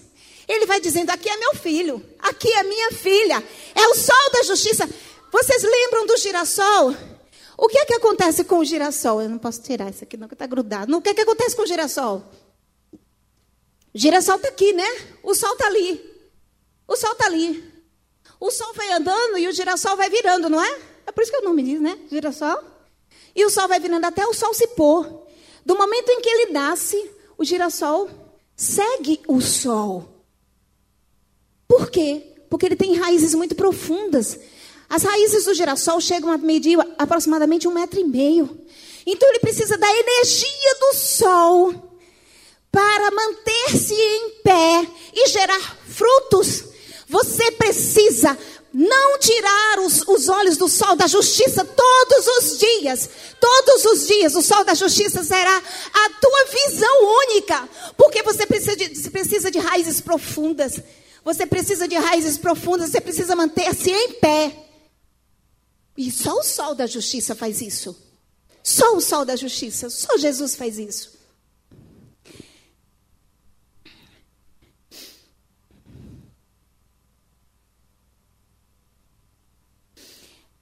[0.46, 3.42] Ele vai dizendo: "Aqui é meu filho, aqui é minha filha".
[3.74, 4.88] É o sol da justiça.
[5.32, 6.94] Vocês lembram do girassol?
[7.56, 9.22] O que é que acontece com o girassol?
[9.22, 10.96] Eu não posso tirar isso aqui, não, que está grudado.
[10.96, 12.22] O que é que acontece com o girassol?
[12.92, 14.86] O girassol está aqui, né?
[15.22, 16.00] O sol está ali.
[16.88, 17.72] O sol está ali.
[18.40, 20.80] O sol vai andando e o girassol vai virando, não é?
[21.06, 21.98] É por isso que o nome diz, né?
[22.10, 22.62] Girassol.
[23.34, 25.26] E o sol vai virando até o sol se pôr.
[25.64, 28.10] Do momento em que ele nasce, o girassol
[28.56, 30.08] segue o sol.
[31.68, 32.34] Por quê?
[32.50, 34.38] Porque ele tem raízes muito profundas.
[34.92, 38.60] As raízes do girassol chegam a medir aproximadamente um metro e meio.
[39.06, 41.98] Então ele precisa da energia do sol
[42.70, 46.64] para manter-se em pé e gerar frutos.
[47.08, 48.36] Você precisa
[48.70, 53.08] não tirar os, os, olhos do sol da justiça todos os dias.
[53.40, 57.66] Todos os dias o sol da justiça será a tua visão única.
[57.96, 60.82] Porque você precisa de, você precisa de raízes profundas.
[61.24, 62.90] Você precisa de raízes profundas.
[62.90, 64.62] Você precisa manter-se em pé.
[65.96, 67.96] E só o sol da justiça faz isso.
[68.62, 71.20] Só o sol da justiça, só Jesus faz isso.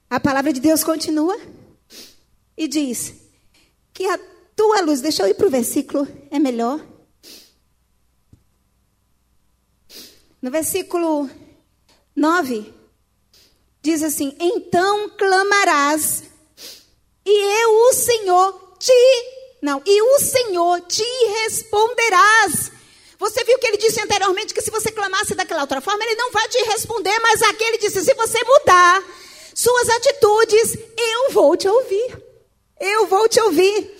[0.09, 1.39] A palavra de Deus continua
[2.57, 3.13] e diz
[3.93, 4.19] que a
[4.55, 6.85] tua luz, deixa eu ir para o versículo, é melhor.
[10.41, 11.29] No versículo
[12.13, 12.73] 9,
[13.81, 16.23] Diz assim: Então clamarás,
[17.25, 18.93] e eu, o Senhor, te.
[19.61, 21.03] Não, e o Senhor te
[21.43, 22.71] responderás.
[23.17, 26.31] Você viu que ele disse anteriormente que se você clamasse daquela outra forma, ele não
[26.31, 29.03] vai te responder, mas aqui ele disse: se você mudar
[29.53, 32.23] suas atitudes, eu vou te ouvir.
[32.79, 33.95] Eu vou te ouvir.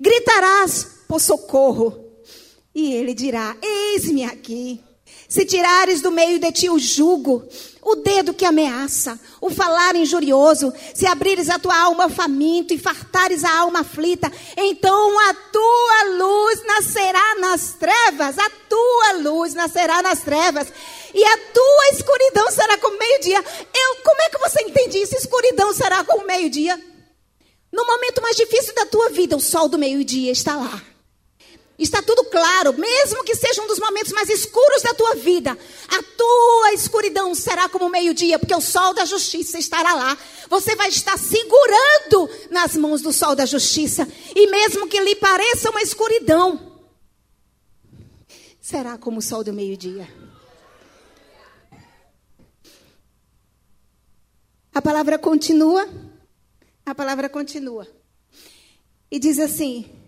[0.00, 2.12] Gritarás por socorro,
[2.74, 4.82] e ele dirá: Eis-me aqui.
[5.34, 7.44] Se tirares do meio de ti o jugo,
[7.82, 13.42] o dedo que ameaça, o falar injurioso, se abrires a tua alma faminto e fartares
[13.42, 20.20] a alma aflita, então a tua luz nascerá nas trevas, a tua luz nascerá nas
[20.20, 20.68] trevas,
[21.12, 23.44] e a tua escuridão será como meio-dia.
[23.74, 25.16] Eu, como é que você entende isso?
[25.16, 26.80] Escuridão será como meio-dia.
[27.72, 30.93] No momento mais difícil da tua vida, o sol do meio-dia está lá.
[31.76, 35.58] Está tudo claro, mesmo que seja um dos momentos mais escuros da tua vida,
[35.88, 40.16] a tua escuridão será como meio-dia, porque o sol da justiça estará lá.
[40.48, 44.06] Você vai estar segurando nas mãos do sol da justiça,
[44.36, 46.80] e mesmo que lhe pareça uma escuridão,
[48.60, 50.08] será como o sol do meio-dia.
[54.72, 55.88] A palavra continua,
[56.86, 57.88] a palavra continua,
[59.10, 60.03] e diz assim: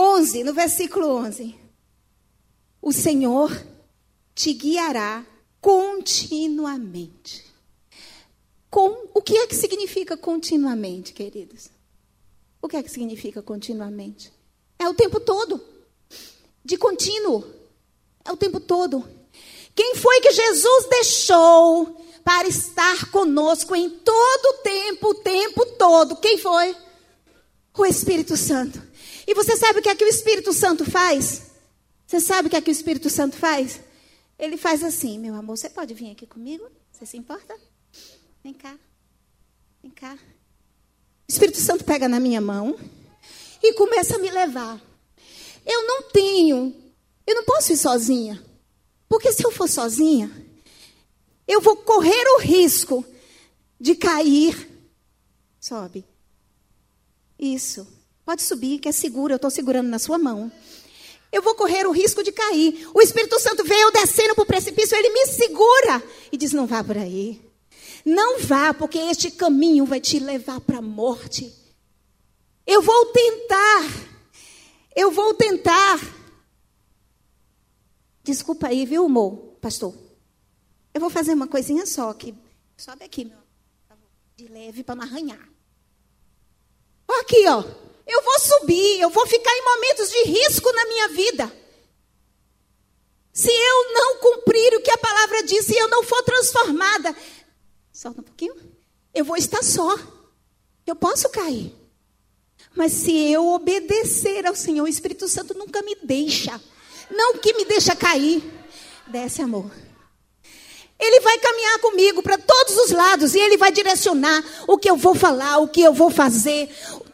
[0.00, 1.54] 11, no versículo 11.
[2.80, 3.50] O Senhor
[4.34, 5.26] te guiará
[5.60, 7.44] continuamente.
[8.70, 11.68] Com, o que é que significa continuamente, queridos?
[12.62, 14.32] O que é que significa continuamente?
[14.78, 15.60] É o tempo todo.
[16.64, 17.44] De contínuo.
[18.24, 19.06] É o tempo todo.
[19.74, 26.16] Quem foi que Jesus deixou para estar conosco em todo o tempo, o tempo todo?
[26.16, 26.74] Quem foi?
[27.76, 28.89] O Espírito Santo.
[29.26, 31.50] E você sabe o que é que o Espírito Santo faz?
[32.06, 33.80] Você sabe o que é que o Espírito Santo faz?
[34.38, 36.68] Ele faz assim, meu amor, você pode vir aqui comigo?
[36.90, 37.54] Você se importa?
[38.42, 38.76] Vem cá.
[39.82, 40.14] Vem cá.
[40.14, 40.18] O
[41.32, 42.78] Espírito Santo pega na minha mão
[43.62, 44.80] e começa a me levar.
[45.64, 46.74] Eu não tenho,
[47.26, 48.42] eu não posso ir sozinha.
[49.08, 50.30] Porque se eu for sozinha,
[51.46, 53.04] eu vou correr o risco
[53.78, 54.68] de cair.
[55.60, 56.04] Sobe.
[57.38, 57.86] Isso.
[58.30, 60.52] Pode subir, que é seguro, eu estou segurando na sua mão.
[61.32, 62.88] Eu vou correr o risco de cair.
[62.94, 66.00] O Espírito Santo veio descendo para o precipício, ele me segura
[66.30, 67.42] e diz: Não vá por aí.
[68.04, 71.52] Não vá, porque este caminho vai te levar para a morte.
[72.64, 73.82] Eu vou tentar.
[74.94, 75.98] Eu vou tentar.
[78.22, 79.92] Desculpa aí, viu, amor, pastor?
[80.94, 82.32] Eu vou fazer uma coisinha só que
[82.76, 83.38] sobe aqui, meu,
[84.36, 85.48] de leve para não arranhar.
[87.08, 87.89] Aqui, ó.
[88.10, 91.52] Eu vou subir, eu vou ficar em momentos de risco na minha vida.
[93.32, 97.14] Se eu não cumprir o que a palavra diz, se eu não for transformada,
[97.92, 98.56] solta um pouquinho,
[99.14, 99.96] eu vou estar só.
[100.84, 101.72] Eu posso cair.
[102.74, 106.60] Mas se eu obedecer ao Senhor, o Espírito Santo nunca me deixa.
[107.08, 108.42] Não que me deixa cair.
[109.06, 109.70] Desce, amor.
[110.98, 114.96] Ele vai caminhar comigo para todos os lados e ele vai direcionar o que eu
[114.96, 116.68] vou falar, o que eu vou fazer.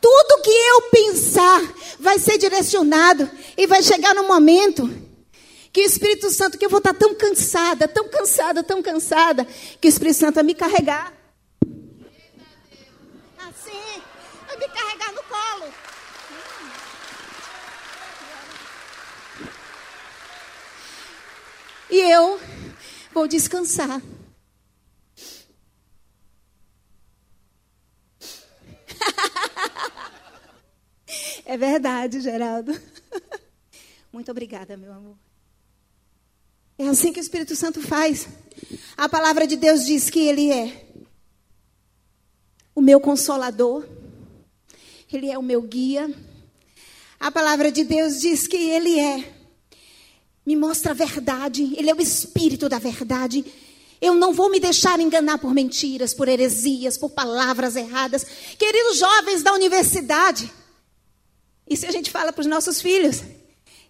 [0.06, 1.60] Tudo que eu pensar
[1.98, 4.88] vai ser direcionado e vai chegar no momento
[5.72, 9.44] que o Espírito Santo, que eu vou estar tão cansada, tão cansada, tão cansada,
[9.80, 11.12] que o Espírito Santo vai me carregar.
[13.48, 14.00] Assim,
[14.46, 15.74] vai me carregar no colo.
[21.90, 22.40] E eu
[23.12, 24.00] vou descansar.
[31.44, 32.78] É verdade, Geraldo.
[34.12, 35.16] Muito obrigada, meu amor.
[36.78, 38.28] É assim que o Espírito Santo faz.
[38.96, 40.86] A palavra de Deus diz que Ele é
[42.74, 43.86] o meu consolador,
[45.10, 46.12] Ele é o meu guia.
[47.18, 49.32] A palavra de Deus diz que Ele é,
[50.44, 53.44] me mostra a verdade, Ele é o Espírito da verdade.
[53.98, 58.26] Eu não vou me deixar enganar por mentiras, por heresias, por palavras erradas.
[58.58, 60.52] Queridos jovens da universidade,
[61.68, 63.22] isso a gente fala para os nossos filhos.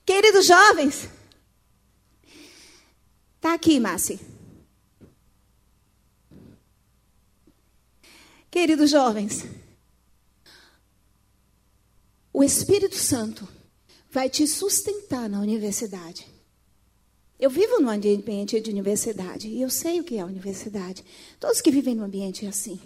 [0.04, 1.08] Queridos jovens,
[3.36, 4.18] está aqui, Márcia.
[8.50, 9.44] Queridos jovens,
[12.32, 13.46] o Espírito Santo
[14.10, 16.26] vai te sustentar na universidade.
[17.38, 21.04] Eu vivo num ambiente de universidade e eu sei o que é a universidade.
[21.38, 22.80] Todos que vivem no ambiente assim.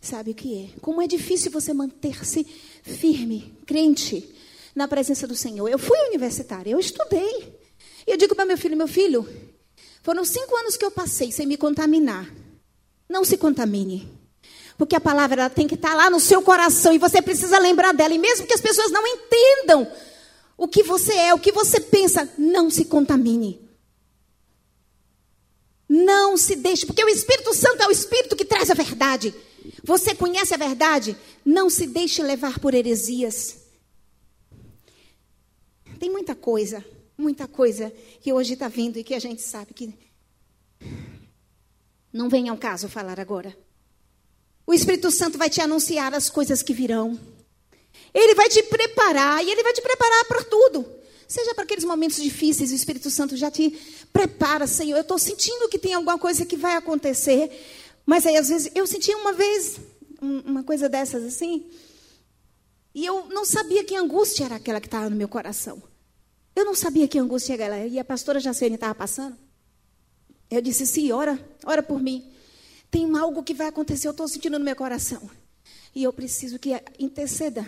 [0.00, 0.80] Sabe o que é?
[0.80, 2.44] Como é difícil você manter-se
[2.82, 4.34] firme, crente,
[4.74, 5.68] na presença do Senhor.
[5.68, 7.60] Eu fui universitária, eu estudei.
[8.06, 9.28] E eu digo para meu filho: meu filho,
[10.02, 12.32] foram cinco anos que eu passei sem me contaminar.
[13.08, 14.08] Não se contamine.
[14.78, 17.92] Porque a palavra ela tem que estar lá no seu coração e você precisa lembrar
[17.92, 18.14] dela.
[18.14, 19.90] E mesmo que as pessoas não entendam
[20.56, 23.60] o que você é, o que você pensa, não se contamine.
[25.86, 29.34] Não se deixe, porque o Espírito Santo é o Espírito que traz a verdade.
[29.82, 31.16] Você conhece a verdade?
[31.44, 33.56] Não se deixe levar por heresias.
[35.98, 36.84] Tem muita coisa,
[37.16, 39.92] muita coisa que hoje está vindo e que a gente sabe que
[42.12, 43.56] não vem ao caso falar agora.
[44.66, 47.18] O Espírito Santo vai te anunciar as coisas que virão.
[48.14, 50.86] Ele vai te preparar e ele vai te preparar para tudo.
[51.28, 53.70] Seja para aqueles momentos difíceis, o Espírito Santo já te
[54.12, 54.96] prepara, Senhor.
[54.96, 57.50] Eu estou sentindo que tem alguma coisa que vai acontecer.
[58.10, 59.78] Mas aí, às vezes, eu senti uma vez
[60.20, 61.70] uma coisa dessas assim.
[62.92, 65.80] E eu não sabia que angústia era aquela que estava no meu coração.
[66.56, 67.86] Eu não sabia que angústia era aquela.
[67.86, 69.36] E a pastora Jacene estava passando.
[70.50, 72.28] Eu disse, sim, ora, ora por mim.
[72.90, 75.30] Tem algo que vai acontecer, eu estou sentindo no meu coração.
[75.94, 77.64] E eu preciso que interceda.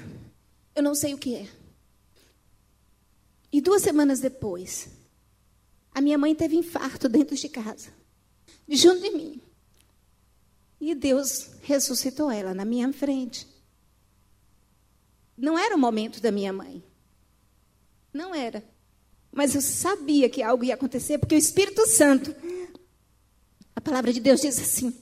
[0.74, 1.48] Eu não sei o que é.
[3.52, 4.88] E duas semanas depois,
[5.94, 7.90] a minha mãe teve infarto dentro de casa,
[8.68, 9.40] junto de mim.
[10.82, 13.46] E Deus ressuscitou ela na minha frente.
[15.38, 16.82] Não era o momento da minha mãe.
[18.12, 18.64] Não era.
[19.30, 22.34] Mas eu sabia que algo ia acontecer, porque o Espírito Santo,
[23.76, 24.92] a palavra de Deus diz assim: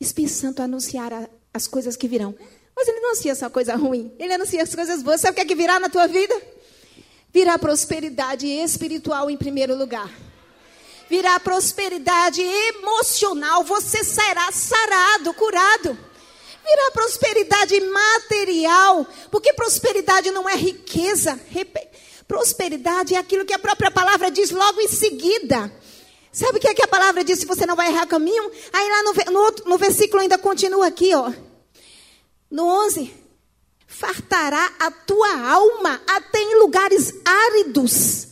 [0.00, 2.34] Espírito Santo anunciará as coisas que virão.
[2.74, 5.20] Mas ele não anuncia só coisa ruim, ele anuncia as coisas boas.
[5.20, 6.34] Sabe o que é que virá na tua vida?
[7.32, 10.12] Virá prosperidade espiritual em primeiro lugar.
[11.12, 13.62] Virá prosperidade emocional.
[13.64, 15.98] Você será sarado, curado.
[16.64, 19.06] Virá prosperidade material.
[19.30, 21.38] Porque prosperidade não é riqueza.
[22.26, 25.70] Prosperidade é aquilo que a própria palavra diz logo em seguida.
[26.32, 27.40] Sabe o que é que a palavra diz?
[27.40, 28.50] Se você não vai errar caminho.
[28.72, 31.30] Aí lá no, no, no versículo ainda continua aqui, ó.
[32.50, 33.12] No 11
[33.86, 38.28] fartará a tua alma até em lugares áridos.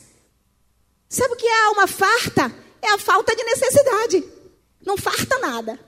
[1.11, 2.70] Sabe o que é a alma farta?
[2.83, 4.25] É a falta de necessidade.
[4.85, 5.79] Não farta nada.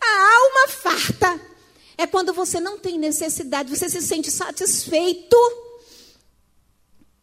[0.00, 1.40] A alma farta
[1.96, 5.36] é quando você não tem necessidade, você se sente satisfeito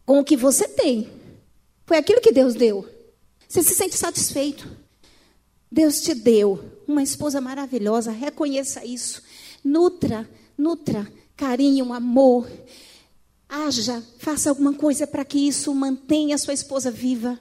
[0.04, 1.10] com o que você tem.
[1.86, 2.88] Foi aquilo que Deus deu.
[3.48, 4.68] Você se sente satisfeito.
[5.70, 9.22] Deus te deu uma esposa maravilhosa, reconheça isso.
[9.64, 11.06] Nutra nutra
[11.36, 12.50] carinho, amor.
[13.48, 17.38] Haja, faça alguma coisa para que isso mantenha a sua esposa viva.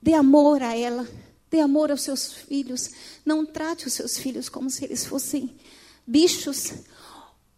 [0.00, 1.06] Dê amor a ela,
[1.50, 2.90] dê amor aos seus filhos.
[3.24, 5.54] Não trate os seus filhos como se eles fossem
[6.06, 6.72] bichos.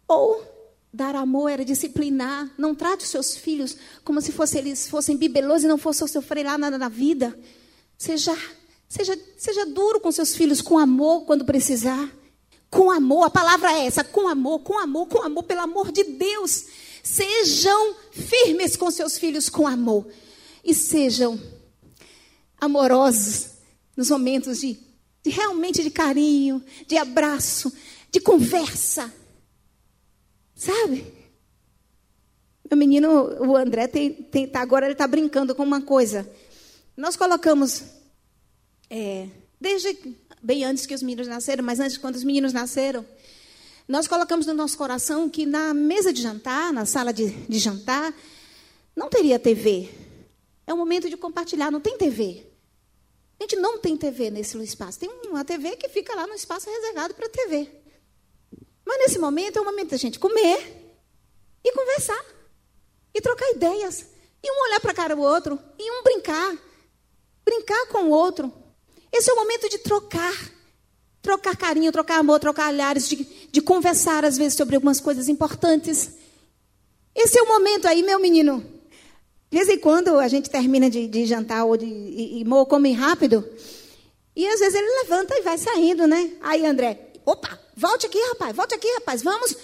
[0.07, 0.53] Ou
[0.95, 2.51] Dar amor era disciplinar.
[2.55, 6.45] Não trate os seus filhos como se fosse, eles fossem bibelôs e não fossem sofrer
[6.45, 7.35] lá nada na vida.
[7.97, 8.37] Seja,
[8.87, 12.07] seja, seja duro com seus filhos, com amor quando precisar.
[12.69, 16.03] Com amor, a palavra é essa, com amor, com amor, com amor, pelo amor de
[16.03, 16.65] Deus.
[17.01, 20.05] Sejam firmes com seus filhos com amor.
[20.63, 21.41] E sejam
[22.63, 23.49] amorosos
[23.95, 24.77] nos momentos de,
[25.23, 27.71] de realmente de carinho, de abraço,
[28.11, 29.13] de conversa.
[30.55, 31.05] Sabe?
[32.69, 33.09] Meu menino,
[33.45, 36.29] o André, tem, tem, tá, agora ele está brincando com uma coisa.
[36.95, 37.83] Nós colocamos,
[38.89, 39.27] é,
[39.59, 39.97] desde
[40.41, 43.05] bem antes que os meninos nasceram, mas antes, quando os meninos nasceram,
[43.87, 48.13] nós colocamos no nosso coração que na mesa de jantar, na sala de, de jantar,
[48.95, 49.89] não teria TV.
[50.65, 52.52] É um momento de compartilhar, não tem TV.
[53.43, 54.99] A gente não tem TV nesse espaço.
[54.99, 57.69] Tem uma TV que fica lá no espaço reservado para TV.
[58.85, 60.95] Mas nesse momento é o momento da gente comer
[61.61, 62.25] e conversar.
[63.13, 64.05] E trocar ideias.
[64.41, 65.59] E um olhar para cara do outro.
[65.77, 66.57] E um brincar.
[67.43, 68.51] Brincar com o outro.
[69.11, 70.33] Esse é o momento de trocar.
[71.21, 76.11] Trocar carinho, trocar amor, trocar olhares, de, de conversar às vezes sobre algumas coisas importantes.
[77.13, 78.72] Esse é o momento aí, meu menino.
[79.53, 82.65] De vez em quando a gente termina de, de jantar ou de, e, e Mo
[82.65, 83.47] come rápido.
[84.35, 86.31] E às vezes ele levanta e vai saindo, né?
[86.41, 89.55] Aí, André, opa, volte aqui, rapaz, volte aqui, rapaz, vamos.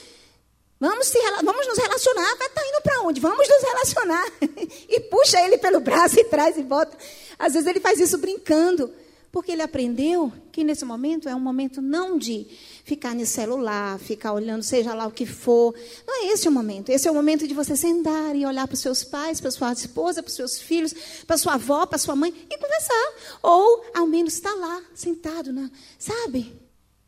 [0.80, 2.36] Vamos, se, vamos nos relacionar.
[2.38, 3.20] Vai tá indo para onde?
[3.20, 4.26] Vamos nos relacionar.
[4.88, 6.96] e puxa ele pelo braço e traz e volta.
[7.40, 8.94] Às vezes ele faz isso brincando.
[9.32, 12.48] Porque ele aprendeu que nesse momento é um momento não de
[12.84, 15.76] ficar no celular, ficar olhando, seja lá o que for.
[16.08, 16.90] Não é esse o momento.
[16.90, 19.72] Esse é o momento de você sentar e olhar para os seus pais, para sua
[19.74, 20.96] esposa, para os seus filhos,
[21.28, 23.14] para sua avó, para sua mãe e conversar.
[23.44, 25.70] Ou, ao menos, estar lá, sentado, na,
[26.00, 26.60] sabe?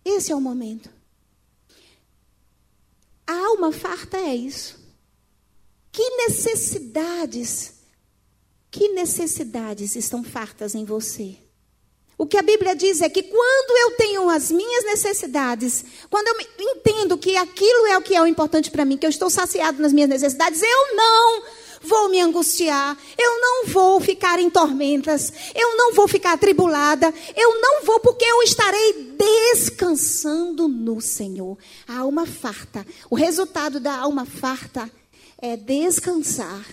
[0.05, 0.91] Esse é o momento.
[3.26, 4.80] A alma farta é isso.
[5.91, 7.74] Que necessidades,
[8.69, 11.38] que necessidades estão fartas em você?
[12.22, 16.36] O que a Bíblia diz é que quando eu tenho as minhas necessidades, quando eu
[16.59, 19.82] entendo que aquilo é o que é o importante para mim, que eu estou saciado
[19.82, 21.41] nas minhas necessidades, eu não
[21.82, 27.59] vou me angustiar, eu não vou ficar em tormentas, eu não vou ficar atribulada, eu
[27.59, 31.57] não vou porque eu estarei descansando no Senhor.
[31.88, 34.88] A alma farta, o resultado da alma farta
[35.41, 36.67] é descansar,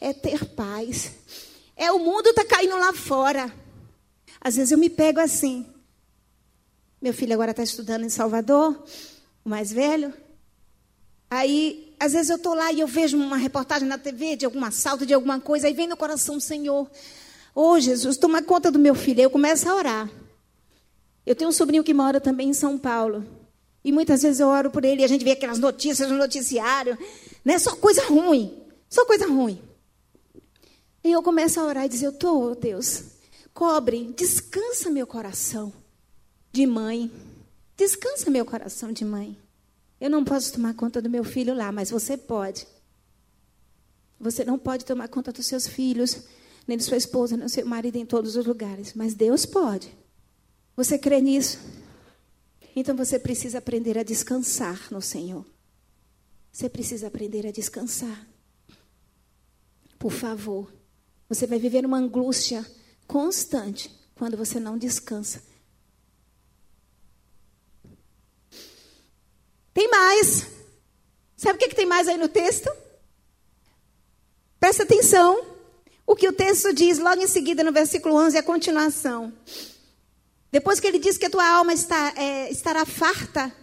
[0.00, 1.10] é ter paz.
[1.76, 3.52] É o mundo está caindo lá fora.
[4.40, 5.66] Às vezes eu me pego assim.
[7.00, 8.82] Meu filho agora está estudando em Salvador,
[9.44, 10.12] o mais velho.
[11.30, 14.64] Aí, às vezes eu estou lá e eu vejo uma reportagem na TV de algum
[14.64, 16.90] assalto, de alguma coisa, aí vem no coração, Senhor,
[17.54, 19.18] ô oh, Jesus, toma conta do meu filho.
[19.18, 20.10] Aí eu começo a orar.
[21.26, 23.24] Eu tenho um sobrinho que mora também em São Paulo.
[23.84, 26.98] E muitas vezes eu oro por ele e a gente vê aquelas notícias no noticiário,
[27.44, 27.58] né?
[27.58, 28.56] Só coisa ruim,
[28.88, 29.60] só coisa ruim.
[31.04, 33.04] E eu começo a orar e dizer, eu estou, oh Deus,
[33.58, 35.72] cobre, descansa meu coração
[36.52, 37.10] de mãe.
[37.76, 39.36] Descansa meu coração de mãe.
[40.00, 42.68] Eu não posso tomar conta do meu filho lá, mas você pode.
[44.20, 46.22] Você não pode tomar conta dos seus filhos,
[46.68, 49.92] nem de sua esposa, nem do seu marido em todos os lugares, mas Deus pode.
[50.76, 51.58] Você crê nisso?
[52.76, 55.44] Então você precisa aprender a descansar no Senhor.
[56.52, 58.24] Você precisa aprender a descansar.
[59.98, 60.72] Por favor.
[61.28, 62.64] Você vai viver uma angústia
[63.08, 65.42] constante quando você não descansa.
[69.72, 70.46] Tem mais.
[71.36, 72.70] Sabe o que, que tem mais aí no texto?
[74.60, 75.46] Presta atenção.
[76.06, 79.32] O que o texto diz logo em seguida, no versículo 11, é a continuação.
[80.50, 83.54] Depois que ele diz que a tua alma está, é, estará farta,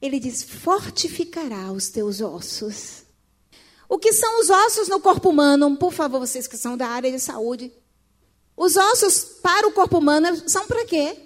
[0.00, 3.04] ele diz: fortificará os teus ossos.
[3.88, 5.76] O que são os ossos no corpo humano?
[5.76, 7.72] Por favor, vocês que são da área de saúde,
[8.60, 11.16] os ossos para o corpo humano são para quê?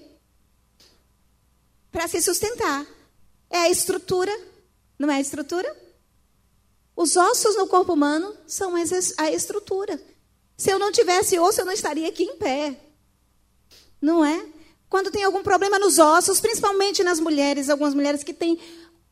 [1.91, 2.87] Para se sustentar.
[3.51, 4.31] É a estrutura,
[4.97, 5.69] não é a estrutura?
[6.95, 10.01] Os ossos no corpo humano são a estrutura.
[10.57, 12.81] Se eu não tivesse osso, eu não estaria aqui em pé.
[14.01, 14.47] Não é?
[14.89, 18.61] Quando tem algum problema nos ossos, principalmente nas mulheres, algumas mulheres que têm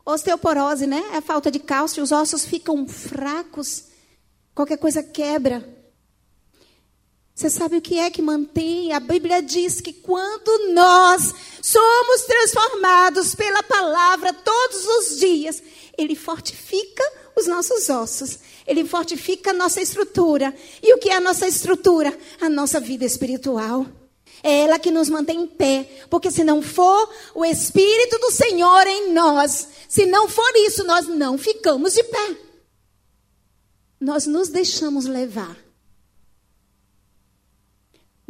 [0.05, 1.03] osteoporose, né?
[1.11, 3.87] É falta de cálcio, os ossos ficam fracos.
[4.55, 5.82] Qualquer coisa quebra.
[7.35, 8.93] Você sabe o que é que mantém?
[8.93, 15.61] A Bíblia diz que quando nós somos transformados pela palavra todos os dias,
[15.97, 17.03] Ele fortifica
[17.35, 20.53] os nossos ossos, Ele fortifica a nossa estrutura.
[20.81, 22.15] E o que é a nossa estrutura?
[22.39, 23.87] A nossa vida espiritual.
[24.43, 25.89] É ela que nos mantém em pé.
[26.11, 31.07] Porque se não for o Espírito do Senhor em nós, se não for isso, nós
[31.07, 32.37] não ficamos de pé.
[33.99, 35.57] Nós nos deixamos levar.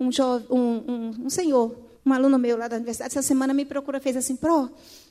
[0.03, 0.09] Um,
[0.49, 1.75] um, um, um senhor,
[2.05, 4.69] um aluno meu lá da universidade, essa semana me procura, fez assim, Pro,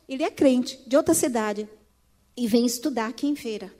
[0.08, 1.68] ele é crente, de outra cidade,
[2.36, 3.72] e vem estudar aqui em feira.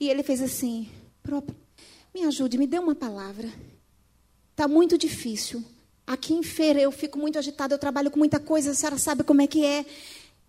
[0.00, 0.88] E ele fez assim,
[1.22, 1.44] Pro,
[2.14, 3.52] me ajude, me dê uma palavra.
[4.52, 5.62] Está muito difícil.
[6.06, 9.22] Aqui em feira eu fico muito agitada, eu trabalho com muita coisa, a senhora sabe
[9.22, 9.84] como é que é.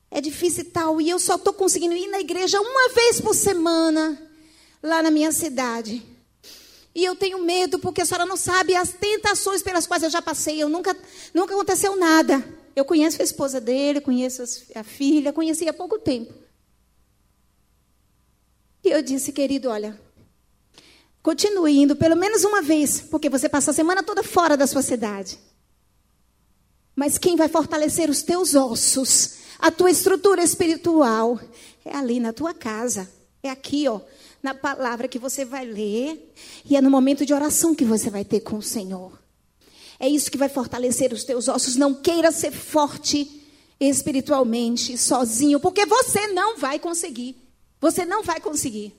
[0.09, 1.01] É difícil e tal.
[1.01, 4.17] E eu só estou conseguindo ir na igreja uma vez por semana,
[4.81, 6.01] lá na minha cidade.
[6.93, 10.21] E eu tenho medo, porque a senhora não sabe as tentações pelas quais eu já
[10.21, 10.61] passei.
[10.61, 10.95] Eu nunca,
[11.33, 12.43] nunca aconteceu nada.
[12.75, 14.43] Eu conheço a esposa dele, conheço
[14.75, 16.33] a filha, conheci há pouco tempo.
[18.83, 19.99] E eu disse, querido, olha,
[21.21, 24.81] continue indo pelo menos uma vez, porque você passa a semana toda fora da sua
[24.81, 25.37] cidade.
[26.95, 31.39] Mas quem vai fortalecer os teus ossos, a tua estrutura espiritual,
[31.85, 33.09] é ali na tua casa.
[33.43, 34.01] É aqui, ó,
[34.41, 36.33] na palavra que você vai ler
[36.65, 39.19] e é no momento de oração que você vai ter com o Senhor.
[39.99, 41.75] É isso que vai fortalecer os teus ossos.
[41.75, 43.39] Não queira ser forte
[43.79, 47.35] espiritualmente sozinho, porque você não vai conseguir.
[47.81, 48.95] Você não vai conseguir.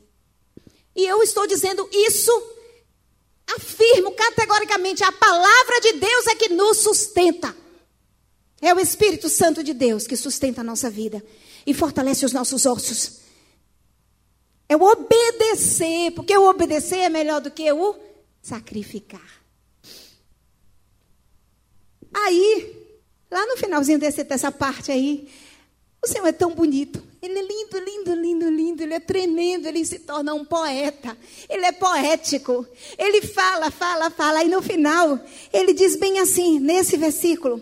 [0.94, 2.32] E eu estou dizendo isso,
[3.56, 7.56] afirmo categoricamente: a palavra de Deus é que nos sustenta.
[8.60, 11.24] É o Espírito Santo de Deus que sustenta a nossa vida
[11.66, 13.19] e fortalece os nossos ossos.
[14.70, 17.96] É o obedecer, porque o obedecer é melhor do que o
[18.40, 19.42] sacrificar.
[22.14, 22.86] Aí,
[23.28, 25.28] lá no finalzinho desse, dessa parte aí,
[26.00, 27.02] o Senhor é tão bonito.
[27.20, 28.82] Ele é lindo, lindo, lindo, lindo.
[28.84, 29.66] Ele é tremendo.
[29.66, 31.18] Ele se torna um poeta.
[31.48, 32.64] Ele é poético.
[32.96, 34.44] Ele fala, fala, fala.
[34.44, 35.18] E no final,
[35.52, 37.60] ele diz bem assim, nesse versículo: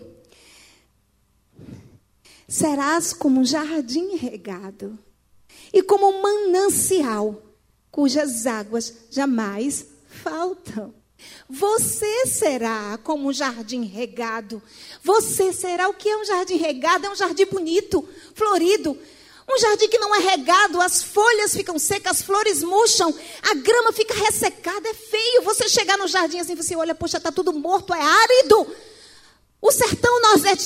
[2.47, 5.08] serás como um jardim regado
[5.73, 7.41] e como um manancial
[7.91, 10.93] cujas águas jamais faltam.
[11.49, 14.61] Você será como um jardim regado.
[15.03, 17.07] Você será o que é um jardim regado?
[17.07, 18.97] É um jardim bonito, florido.
[19.51, 23.11] Um jardim que não é regado, as folhas ficam secas, as flores murcham,
[23.41, 25.41] a grama fica ressecada, é feio.
[25.41, 28.67] Você chegar no jardim assim, você olha, poxa, está tudo morto, é árido.
[29.61, 30.21] O sertão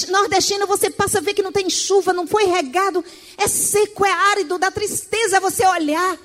[0.10, 3.04] nordestino, você passa a ver que não tem chuva, não foi regado,
[3.38, 6.20] é seco, é árido, dá tristeza você olhar.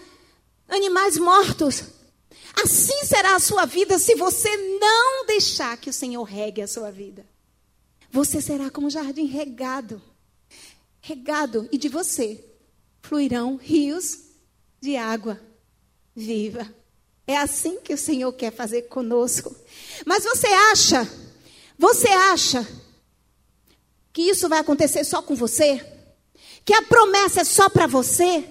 [0.68, 1.82] Animais mortos.
[2.62, 6.90] Assim será a sua vida se você não deixar que o Senhor regue a sua
[6.90, 7.24] vida.
[8.10, 10.02] Você será como um jardim regado.
[11.00, 12.44] Regado, e de você
[13.00, 14.18] fluirão rios
[14.80, 15.40] de água
[16.14, 16.68] viva.
[17.26, 19.54] É assim que o Senhor quer fazer conosco.
[20.04, 21.08] Mas você acha
[21.78, 22.66] você acha
[24.12, 25.80] que isso vai acontecer só com você?
[26.64, 28.44] Que a promessa é só para você?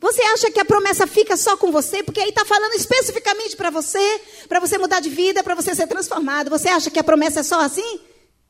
[0.00, 2.02] Você acha que a promessa fica só com você?
[2.02, 5.86] Porque aí está falando especificamente para você, para você mudar de vida, para você ser
[5.86, 6.48] transformado.
[6.48, 8.00] Você acha que a promessa é só assim?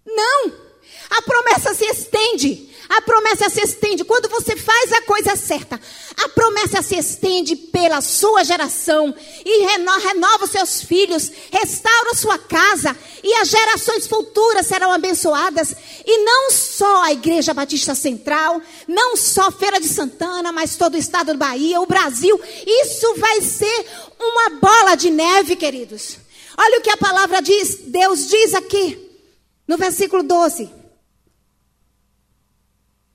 [0.07, 0.70] Não!
[1.11, 2.71] A promessa se estende.
[2.91, 5.81] A promessa se estende quando você faz a coisa certa.
[6.25, 12.97] A promessa se estende pela sua geração e renova os seus filhos, restaura sua casa
[13.23, 15.73] e as gerações futuras serão abençoadas.
[16.05, 20.99] E não só a Igreja Batista Central, não só Feira de Santana, mas todo o
[20.99, 22.41] estado do Bahia, o Brasil.
[22.67, 23.87] Isso vai ser
[24.19, 26.19] uma bola de neve, queridos.
[26.59, 28.99] Olha o que a palavra diz, Deus diz aqui,
[29.69, 30.80] no versículo 12.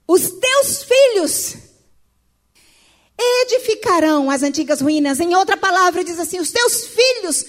[0.08, 1.56] Os teus filhos
[3.18, 5.20] edificarão as antigas ruínas.
[5.20, 7.45] Em outra palavra, diz assim: os teus filhos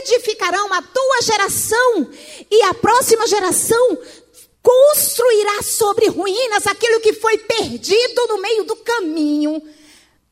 [0.00, 2.10] edificarão a tua geração,
[2.50, 3.98] e a próxima geração
[4.62, 9.60] construirá sobre ruínas aquilo que foi perdido no meio do caminho.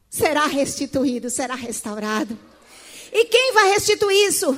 [0.09, 2.39] Será restituído, será restaurado.
[3.13, 4.57] E quem vai restituir isso?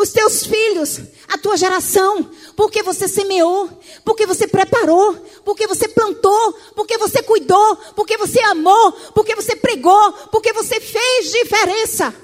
[0.00, 0.98] Os teus filhos,
[1.28, 3.68] a tua geração, porque você semeou,
[4.02, 10.12] porque você preparou, porque você plantou, porque você cuidou, porque você amou, porque você pregou,
[10.32, 12.14] porque você fez diferença.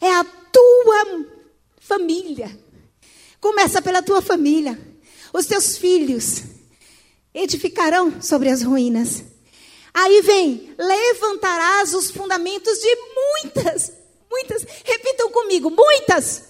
[0.00, 1.26] É a tua
[1.80, 2.56] família.
[3.40, 4.80] Começa pela tua família.
[5.32, 6.44] Os teus filhos
[7.34, 9.24] edificarão sobre as ruínas.
[9.92, 16.44] Aí vem: levantarás os fundamentos de muitas Muitas, repitam comigo, muitas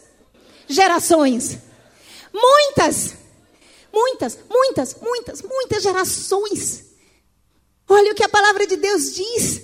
[0.68, 1.58] gerações.
[2.32, 3.14] Muitas,
[3.92, 6.84] muitas, muitas, muitas, muitas gerações.
[7.88, 9.62] Olha o que a palavra de Deus diz.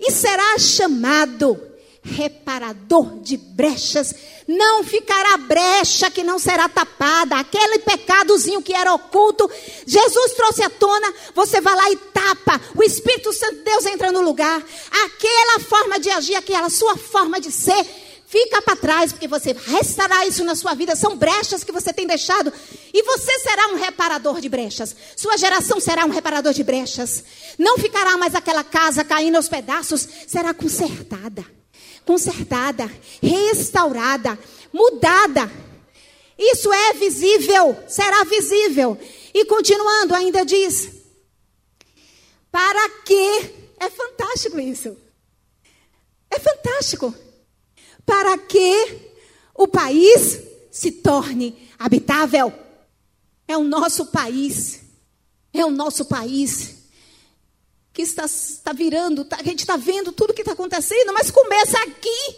[0.00, 1.71] E será chamado
[2.02, 4.14] reparador de brechas.
[4.46, 7.36] Não ficará brecha que não será tapada.
[7.36, 9.48] Aquele pecadozinho que era oculto,
[9.86, 11.14] Jesus trouxe à tona.
[11.34, 12.60] Você vai lá e tapa.
[12.74, 14.62] O Espírito Santo de Deus entra no lugar.
[15.04, 17.84] Aquela forma de agir, aquela sua forma de ser,
[18.26, 20.96] fica para trás, porque você restará isso na sua vida.
[20.96, 22.52] São brechas que você tem deixado.
[22.92, 24.96] E você será um reparador de brechas.
[25.16, 27.22] Sua geração será um reparador de brechas.
[27.56, 30.08] Não ficará mais aquela casa caindo aos pedaços.
[30.26, 31.61] Será consertada
[32.04, 32.90] consertada,
[33.22, 34.38] restaurada,
[34.72, 35.50] mudada.
[36.38, 38.98] Isso é visível, será visível.
[39.34, 40.90] E continuando, ainda diz:
[42.50, 43.62] para que?
[43.80, 44.96] É fantástico isso.
[46.30, 47.14] É fantástico.
[48.04, 49.10] Para que
[49.54, 50.40] o país
[50.70, 52.52] se torne habitável.
[53.48, 54.80] É o nosso país.
[55.52, 56.81] É o nosso país
[57.92, 61.78] que está, está virando, tá, a gente está vendo tudo que está acontecendo, mas começa
[61.78, 62.36] aqui.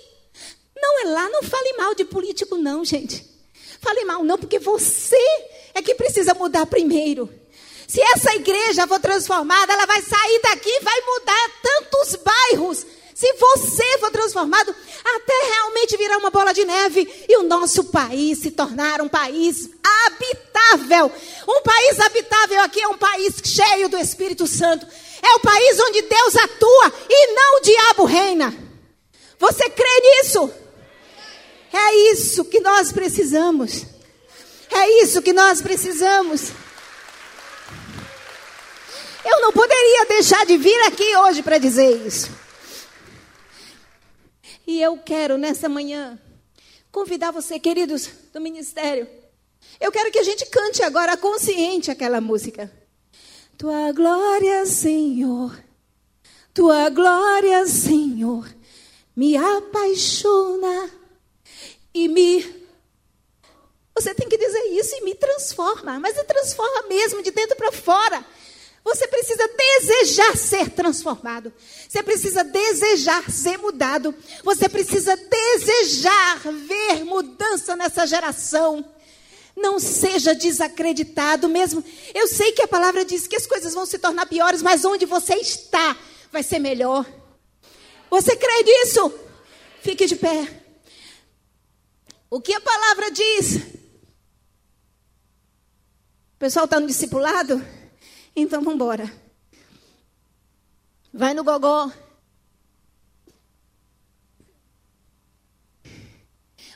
[0.77, 3.25] Não é lá, não fale mal de político, não, gente.
[3.81, 5.17] Fale mal, não, porque você
[5.75, 7.31] é que precisa mudar primeiro.
[7.87, 12.87] Se essa igreja for transformada, ela vai sair daqui vai mudar tantos bairros.
[13.15, 18.39] Se você for transformado, até realmente virar uma bola de neve e o nosso país
[18.41, 21.13] se tornar um país habitável.
[21.49, 24.85] Um país habitável aqui é um país cheio do Espírito Santo.
[25.23, 28.53] É o país onde Deus atua e não o diabo reina.
[29.39, 30.51] Você crê nisso?
[31.73, 33.87] É isso que nós precisamos.
[34.73, 36.51] É isso que nós precisamos.
[39.25, 42.44] Eu não poderia deixar de vir aqui hoje para dizer isso.
[44.67, 46.19] E eu quero nessa manhã
[46.91, 49.09] convidar você, queridos do ministério.
[49.81, 52.71] Eu quero que a gente cante agora consciente aquela música.
[53.59, 55.57] Tua glória, Senhor,
[56.53, 58.49] tua glória, Senhor,
[59.15, 60.91] me apaixona
[61.93, 62.65] e me.
[63.95, 67.71] Você tem que dizer isso e me transforma, mas me transforma mesmo, de dentro para
[67.71, 68.25] fora.
[68.85, 71.51] Você precisa desejar ser transformado.
[71.89, 74.15] Você precisa desejar ser mudado.
[74.45, 78.85] Você precisa desejar ver mudança nessa geração.
[79.57, 81.83] Não seja desacreditado mesmo.
[82.13, 85.07] Eu sei que a palavra diz que as coisas vão se tornar piores, mas onde
[85.07, 85.97] você está
[86.31, 87.07] vai ser melhor.
[88.11, 89.15] Você crê nisso?
[89.81, 90.63] Fique de pé.
[92.29, 93.57] O que a palavra diz?
[96.35, 97.65] O pessoal está no discipulado?
[98.37, 99.13] Então vamos embora.
[101.13, 101.93] Vai no gogó.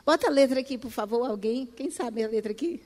[0.07, 1.67] Bota a letra aqui, por favor, alguém.
[1.67, 2.83] Quem sabe a letra aqui?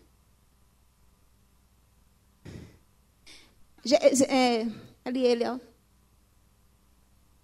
[4.28, 4.66] É,
[5.04, 5.58] ali ele, ó.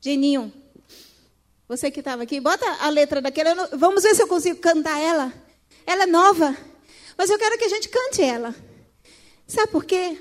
[0.00, 0.52] Geninho.
[1.68, 3.68] Você que estava aqui, bota a letra daquela.
[3.76, 5.32] Vamos ver se eu consigo cantar ela.
[5.86, 6.56] Ela é nova.
[7.16, 8.54] Mas eu quero que a gente cante ela.
[9.46, 10.18] Sabe por quê?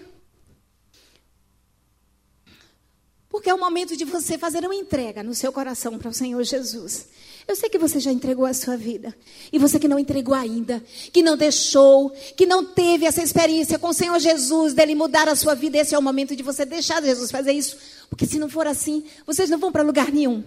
[3.37, 6.43] Porque é o momento de você fazer uma entrega no seu coração para o Senhor
[6.43, 7.07] Jesus.
[7.47, 9.15] Eu sei que você já entregou a sua vida.
[9.53, 10.83] E você que não entregou ainda,
[11.13, 15.35] que não deixou, que não teve essa experiência com o Senhor Jesus, dele mudar a
[15.35, 17.77] sua vida, esse é o momento de você deixar Jesus fazer isso.
[18.09, 20.43] Porque se não for assim, vocês não vão para lugar nenhum.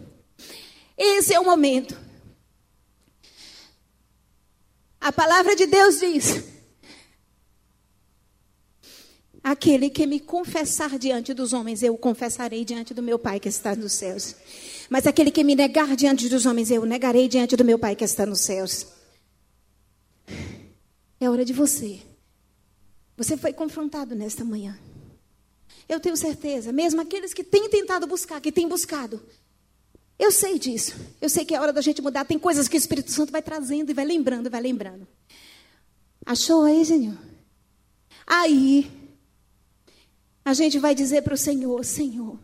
[0.98, 1.96] Esse é o momento.
[5.00, 6.42] A palavra de Deus diz:
[9.42, 13.74] Aquele que me confessar diante dos homens, eu confessarei diante do meu Pai que está
[13.74, 14.36] nos céus.
[14.88, 18.04] Mas aquele que me negar diante dos homens, eu negarei diante do meu Pai que
[18.04, 18.86] está nos céus.
[21.18, 22.00] É hora de você.
[23.16, 24.78] Você foi confrontado nesta manhã.
[25.88, 29.20] Eu tenho certeza, mesmo aqueles que têm tentado buscar, que têm buscado.
[30.18, 30.94] Eu sei disso.
[31.18, 32.26] Eu sei que é hora da gente mudar.
[32.26, 35.08] Tem coisas que o Espírito Santo vai trazendo e vai lembrando, vai lembrando.
[36.26, 37.16] Achou aí, Senhor?
[38.26, 38.99] Aí,
[40.44, 42.38] a gente vai dizer para o Senhor: Senhor,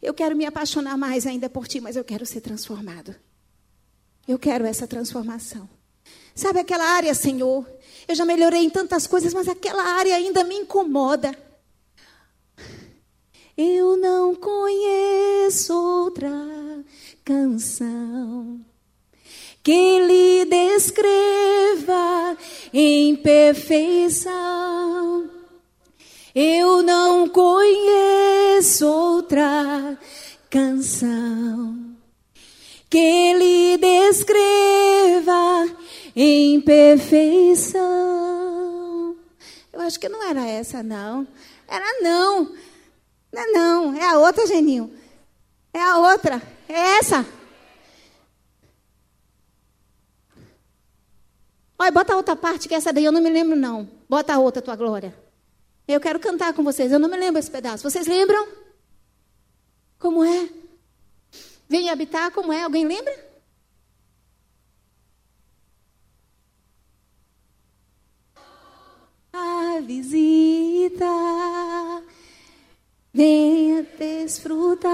[0.00, 3.14] eu quero me apaixonar mais ainda por ti, mas eu quero ser transformado.
[4.26, 5.68] Eu quero essa transformação.
[6.34, 7.66] Sabe aquela área, Senhor?
[8.06, 11.36] Eu já melhorei em tantas coisas, mas aquela área ainda me incomoda.
[13.56, 16.30] Eu não conheço outra
[17.24, 18.64] canção
[19.64, 22.36] que lhe descreva
[22.72, 24.28] em perfeição
[26.40, 29.98] eu não conheço outra
[30.48, 31.96] canção
[32.88, 35.68] que lhe descreva
[36.14, 37.80] em perfeição.
[39.72, 41.26] Eu acho que não era essa, não.
[41.66, 42.54] Era não.
[43.32, 43.96] Não é não.
[43.96, 44.96] É a outra, Geninho.
[45.74, 46.40] É a outra.
[46.68, 47.26] É essa.
[51.76, 53.90] Olha, bota a outra parte, que essa daí eu não me lembro, não.
[54.08, 55.26] Bota a outra, tua glória.
[55.88, 56.92] Eu quero cantar com vocês.
[56.92, 57.88] Eu não me lembro esse pedaço.
[57.90, 58.46] Vocês lembram?
[59.98, 60.50] Como é?
[61.66, 62.62] Vem habitar, como é?
[62.62, 63.26] Alguém lembra?
[69.32, 71.06] A visita,
[73.12, 74.90] venha desfrutar.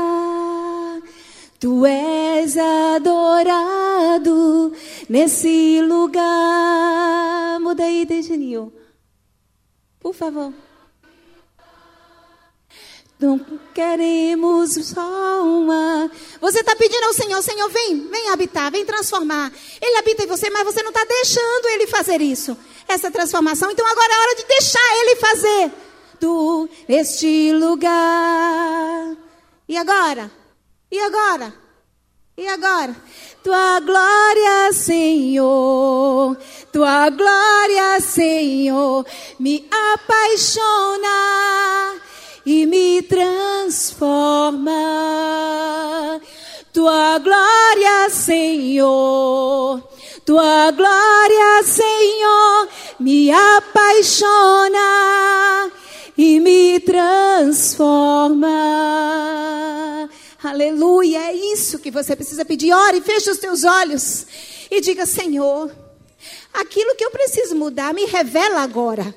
[1.59, 4.33] Tu és adorado
[5.09, 7.59] nesse lugar.
[7.61, 8.73] Muda aí, Dejanil.
[9.99, 10.53] Por favor.
[13.19, 13.39] Não
[13.73, 16.11] queremos só uma.
[16.41, 19.53] Você está pedindo ao Senhor, Senhor, vem, vem habitar, vem transformar.
[19.81, 22.57] Ele habita em você, mas você não está deixando ele fazer isso,
[22.89, 23.71] essa transformação.
[23.71, 25.73] Então agora é hora de deixar ele fazer
[26.21, 29.17] do este lugar.
[29.69, 30.31] E agora?
[30.91, 31.55] E agora?
[32.37, 32.97] E agora?
[33.45, 36.37] Tua glória, Senhor,
[36.73, 39.07] tua glória, Senhor,
[39.39, 41.09] me apaixona
[42.45, 44.73] e me transforma.
[46.73, 49.81] Tua glória, Senhor,
[50.27, 52.69] tua glória, Senhor,
[52.99, 54.81] me apaixona
[56.19, 58.51] e me transforma.
[60.43, 62.73] Aleluia, é isso que você precisa pedir.
[62.73, 64.27] Ore, feche os teus olhos
[64.71, 65.71] e diga: Senhor,
[66.53, 69.15] aquilo que eu preciso mudar, me revela agora.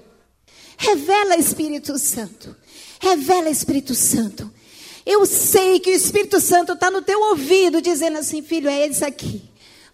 [0.78, 2.56] Revela, Espírito Santo.
[3.00, 4.52] Revela, Espírito Santo.
[5.06, 9.06] Eu sei que o Espírito Santo está no teu ouvido, dizendo assim: filho, é isso
[9.06, 9.42] aqui.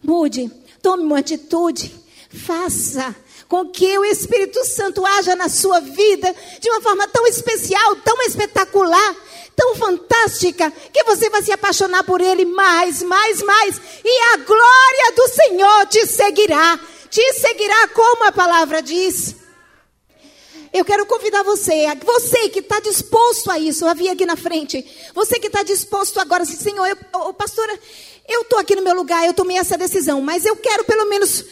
[0.02, 0.52] Mude,
[0.82, 1.94] tome uma atitude,
[2.30, 3.16] faça
[3.48, 8.20] com que o Espírito Santo haja na sua vida de uma forma tão especial, tão
[8.24, 9.16] espetacular,
[9.56, 15.16] tão fantástica, que você vai se apaixonar por Ele mais, mais, mais, e a glória
[15.16, 16.80] do Senhor te seguirá,
[17.12, 19.43] te seguirá como a palavra diz.
[20.74, 24.84] Eu quero convidar você, você que está disposto a isso, a vir aqui na frente,
[25.14, 27.80] você que está disposto agora, assim, Senhor, eu, oh, pastora,
[28.28, 31.46] eu estou aqui no meu lugar, eu tomei essa decisão, mas eu quero pelo menos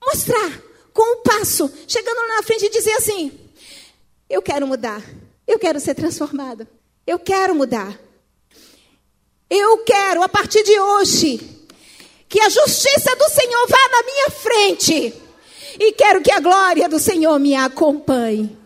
[0.00, 3.36] mostrar com o passo, chegando na frente e dizer assim:
[4.30, 5.02] eu quero mudar,
[5.44, 6.68] eu quero ser transformado,
[7.04, 7.98] eu quero mudar.
[9.48, 11.38] Eu quero, a partir de hoje,
[12.28, 15.25] que a justiça do Senhor vá na minha frente
[15.78, 18.56] e quero que a glória do Senhor me acompanhe.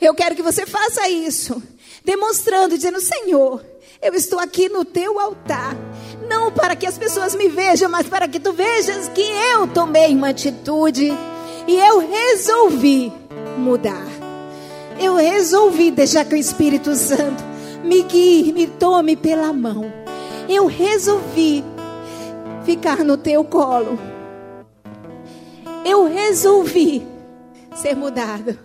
[0.00, 1.62] Eu quero que você faça isso,
[2.04, 3.64] demonstrando, dizendo: Senhor,
[4.02, 5.76] eu estou aqui no teu altar.
[6.28, 10.14] Não para que as pessoas me vejam, mas para que tu vejas que eu tomei
[10.14, 11.10] uma atitude
[11.66, 13.12] e eu resolvi
[13.58, 14.06] mudar.
[14.98, 17.42] Eu resolvi deixar que o Espírito Santo
[17.82, 19.92] me guie, me tome pela mão.
[20.48, 21.64] Eu resolvi
[22.64, 23.98] ficar no teu colo
[25.84, 27.06] eu resolvi
[27.74, 28.58] ser mudado.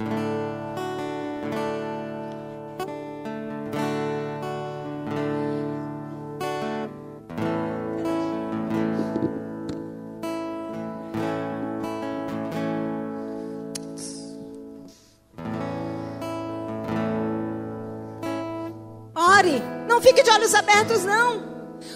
[19.15, 21.43] Ore, não fique de olhos abertos, não.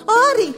[0.07, 0.55] Ore,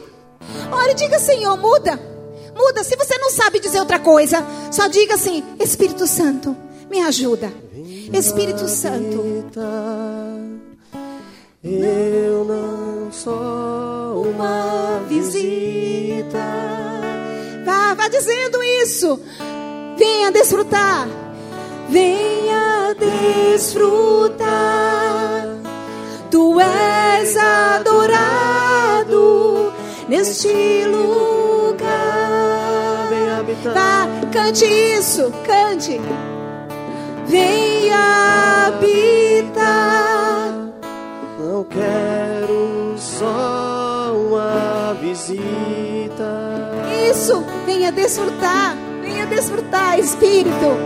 [0.70, 2.11] ore, diga Senhor, muda.
[2.54, 2.84] Muda.
[2.84, 6.56] Se você não sabe dizer outra coisa, só diga assim: Espírito Santo,
[6.90, 7.52] me ajuda.
[8.12, 9.22] Espírito Santo.
[11.64, 16.38] Eu não sou uma visita.
[17.64, 19.20] Vá, vá dizendo isso.
[19.96, 21.08] Venha desfrutar.
[21.88, 22.94] Venha
[23.54, 24.42] desfrutar.
[26.30, 29.22] Tu és adorado
[30.08, 31.31] neste lugar.
[33.62, 36.00] Vá, cante isso, cante.
[37.26, 40.52] Venha habitar.
[41.38, 46.24] Não quero só uma visita.
[47.08, 48.76] Isso, venha desfrutar.
[49.00, 50.76] Venha desfrutar, Espírito.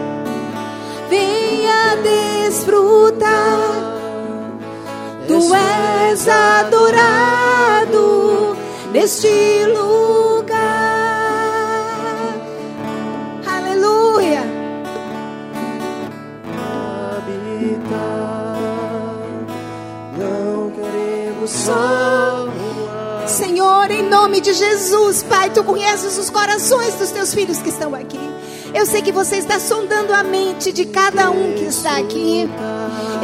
[1.09, 3.37] Venha desfrutar.
[5.27, 7.57] Tu és adorado
[8.93, 10.36] neste lugar.
[23.87, 27.95] Senhor, em nome de Jesus, Pai, tu conheces os corações dos teus filhos que estão
[27.95, 28.18] aqui.
[28.74, 32.49] Eu sei que você está sondando a mente de cada um que está aqui.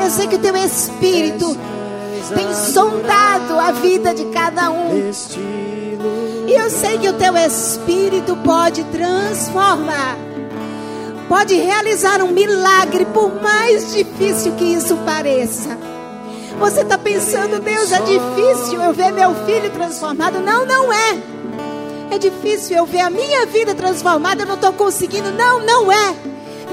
[0.01, 1.57] Eu sei que o teu Espírito
[2.35, 5.11] tem sondado a vida de cada um.
[6.47, 10.17] E eu sei que o teu Espírito pode transformar.
[11.29, 15.92] pode realizar um milagre, por mais difícil que isso pareça.
[16.59, 20.41] Você está pensando, Deus, é difícil eu ver meu filho transformado.
[20.41, 21.19] Não, não é.
[22.11, 25.31] É difícil eu ver a minha vida transformada, eu não estou conseguindo.
[25.33, 26.15] Não, não é.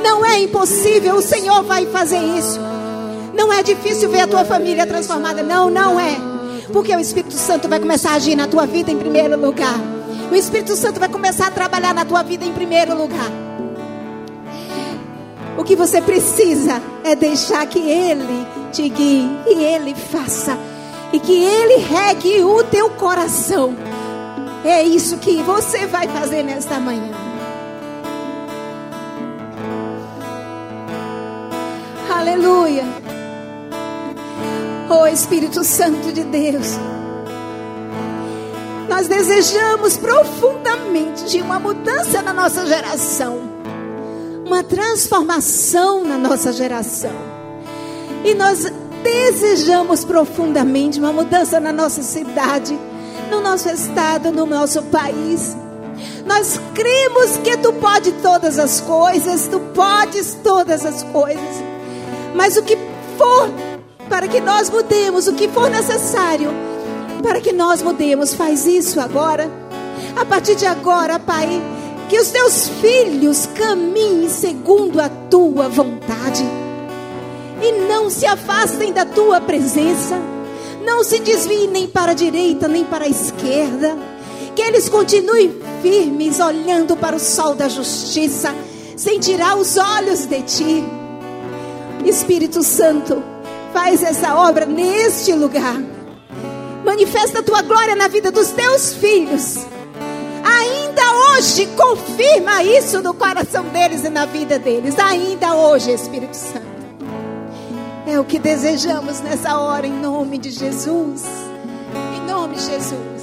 [0.03, 2.59] Não é impossível, o Senhor vai fazer isso.
[3.33, 5.41] Não é difícil ver a tua família transformada.
[5.41, 6.17] Não, não é.
[6.73, 9.79] Porque o Espírito Santo vai começar a agir na tua vida em primeiro lugar.
[10.31, 13.48] O Espírito Santo vai começar a trabalhar na tua vida em primeiro lugar.
[15.59, 20.57] O que você precisa é deixar que Ele te guie e Ele faça.
[21.11, 23.75] E que Ele regue o teu coração.
[24.63, 27.13] É isso que você vai fazer nesta manhã.
[32.09, 32.85] Aleluia.
[34.89, 36.77] Oh Espírito Santo de Deus.
[38.87, 43.58] Nós desejamos profundamente de uma mudança na nossa geração,
[44.49, 47.13] uma transformação na nossa geração.
[48.25, 48.65] E nós
[49.03, 52.77] desejamos profundamente uma mudança na nossa cidade,
[53.29, 55.55] no nosso estado, no nosso país.
[56.25, 61.63] Nós cremos que tu pode todas as coisas, tu podes todas as coisas.
[62.33, 62.75] Mas o que
[63.19, 63.49] for
[64.09, 66.49] para que nós mudemos, o que for necessário,
[67.21, 68.33] para que nós mudemos.
[68.33, 69.47] Faz isso agora.
[70.19, 71.61] A partir de agora, Pai,
[72.09, 76.43] que os teus filhos caminhem segundo a tua vontade
[77.61, 80.19] e não se afastem da tua presença.
[80.83, 83.97] Não se desviem nem para a direita nem para a esquerda.
[84.55, 88.53] Que eles continuem firmes, olhando para o sol da justiça,
[88.97, 90.83] sem tirar os olhos de ti.
[92.03, 93.23] Espírito Santo,
[93.71, 95.79] faz essa obra neste lugar
[96.89, 99.59] manifesta a tua glória na vida dos teus filhos.
[100.43, 104.97] Ainda hoje, confirma isso no coração deles e na vida deles.
[104.99, 106.67] Ainda hoje, Espírito Santo.
[108.07, 111.23] É o que desejamos nessa hora, em nome de Jesus.
[112.15, 113.18] Em nome de Jesus.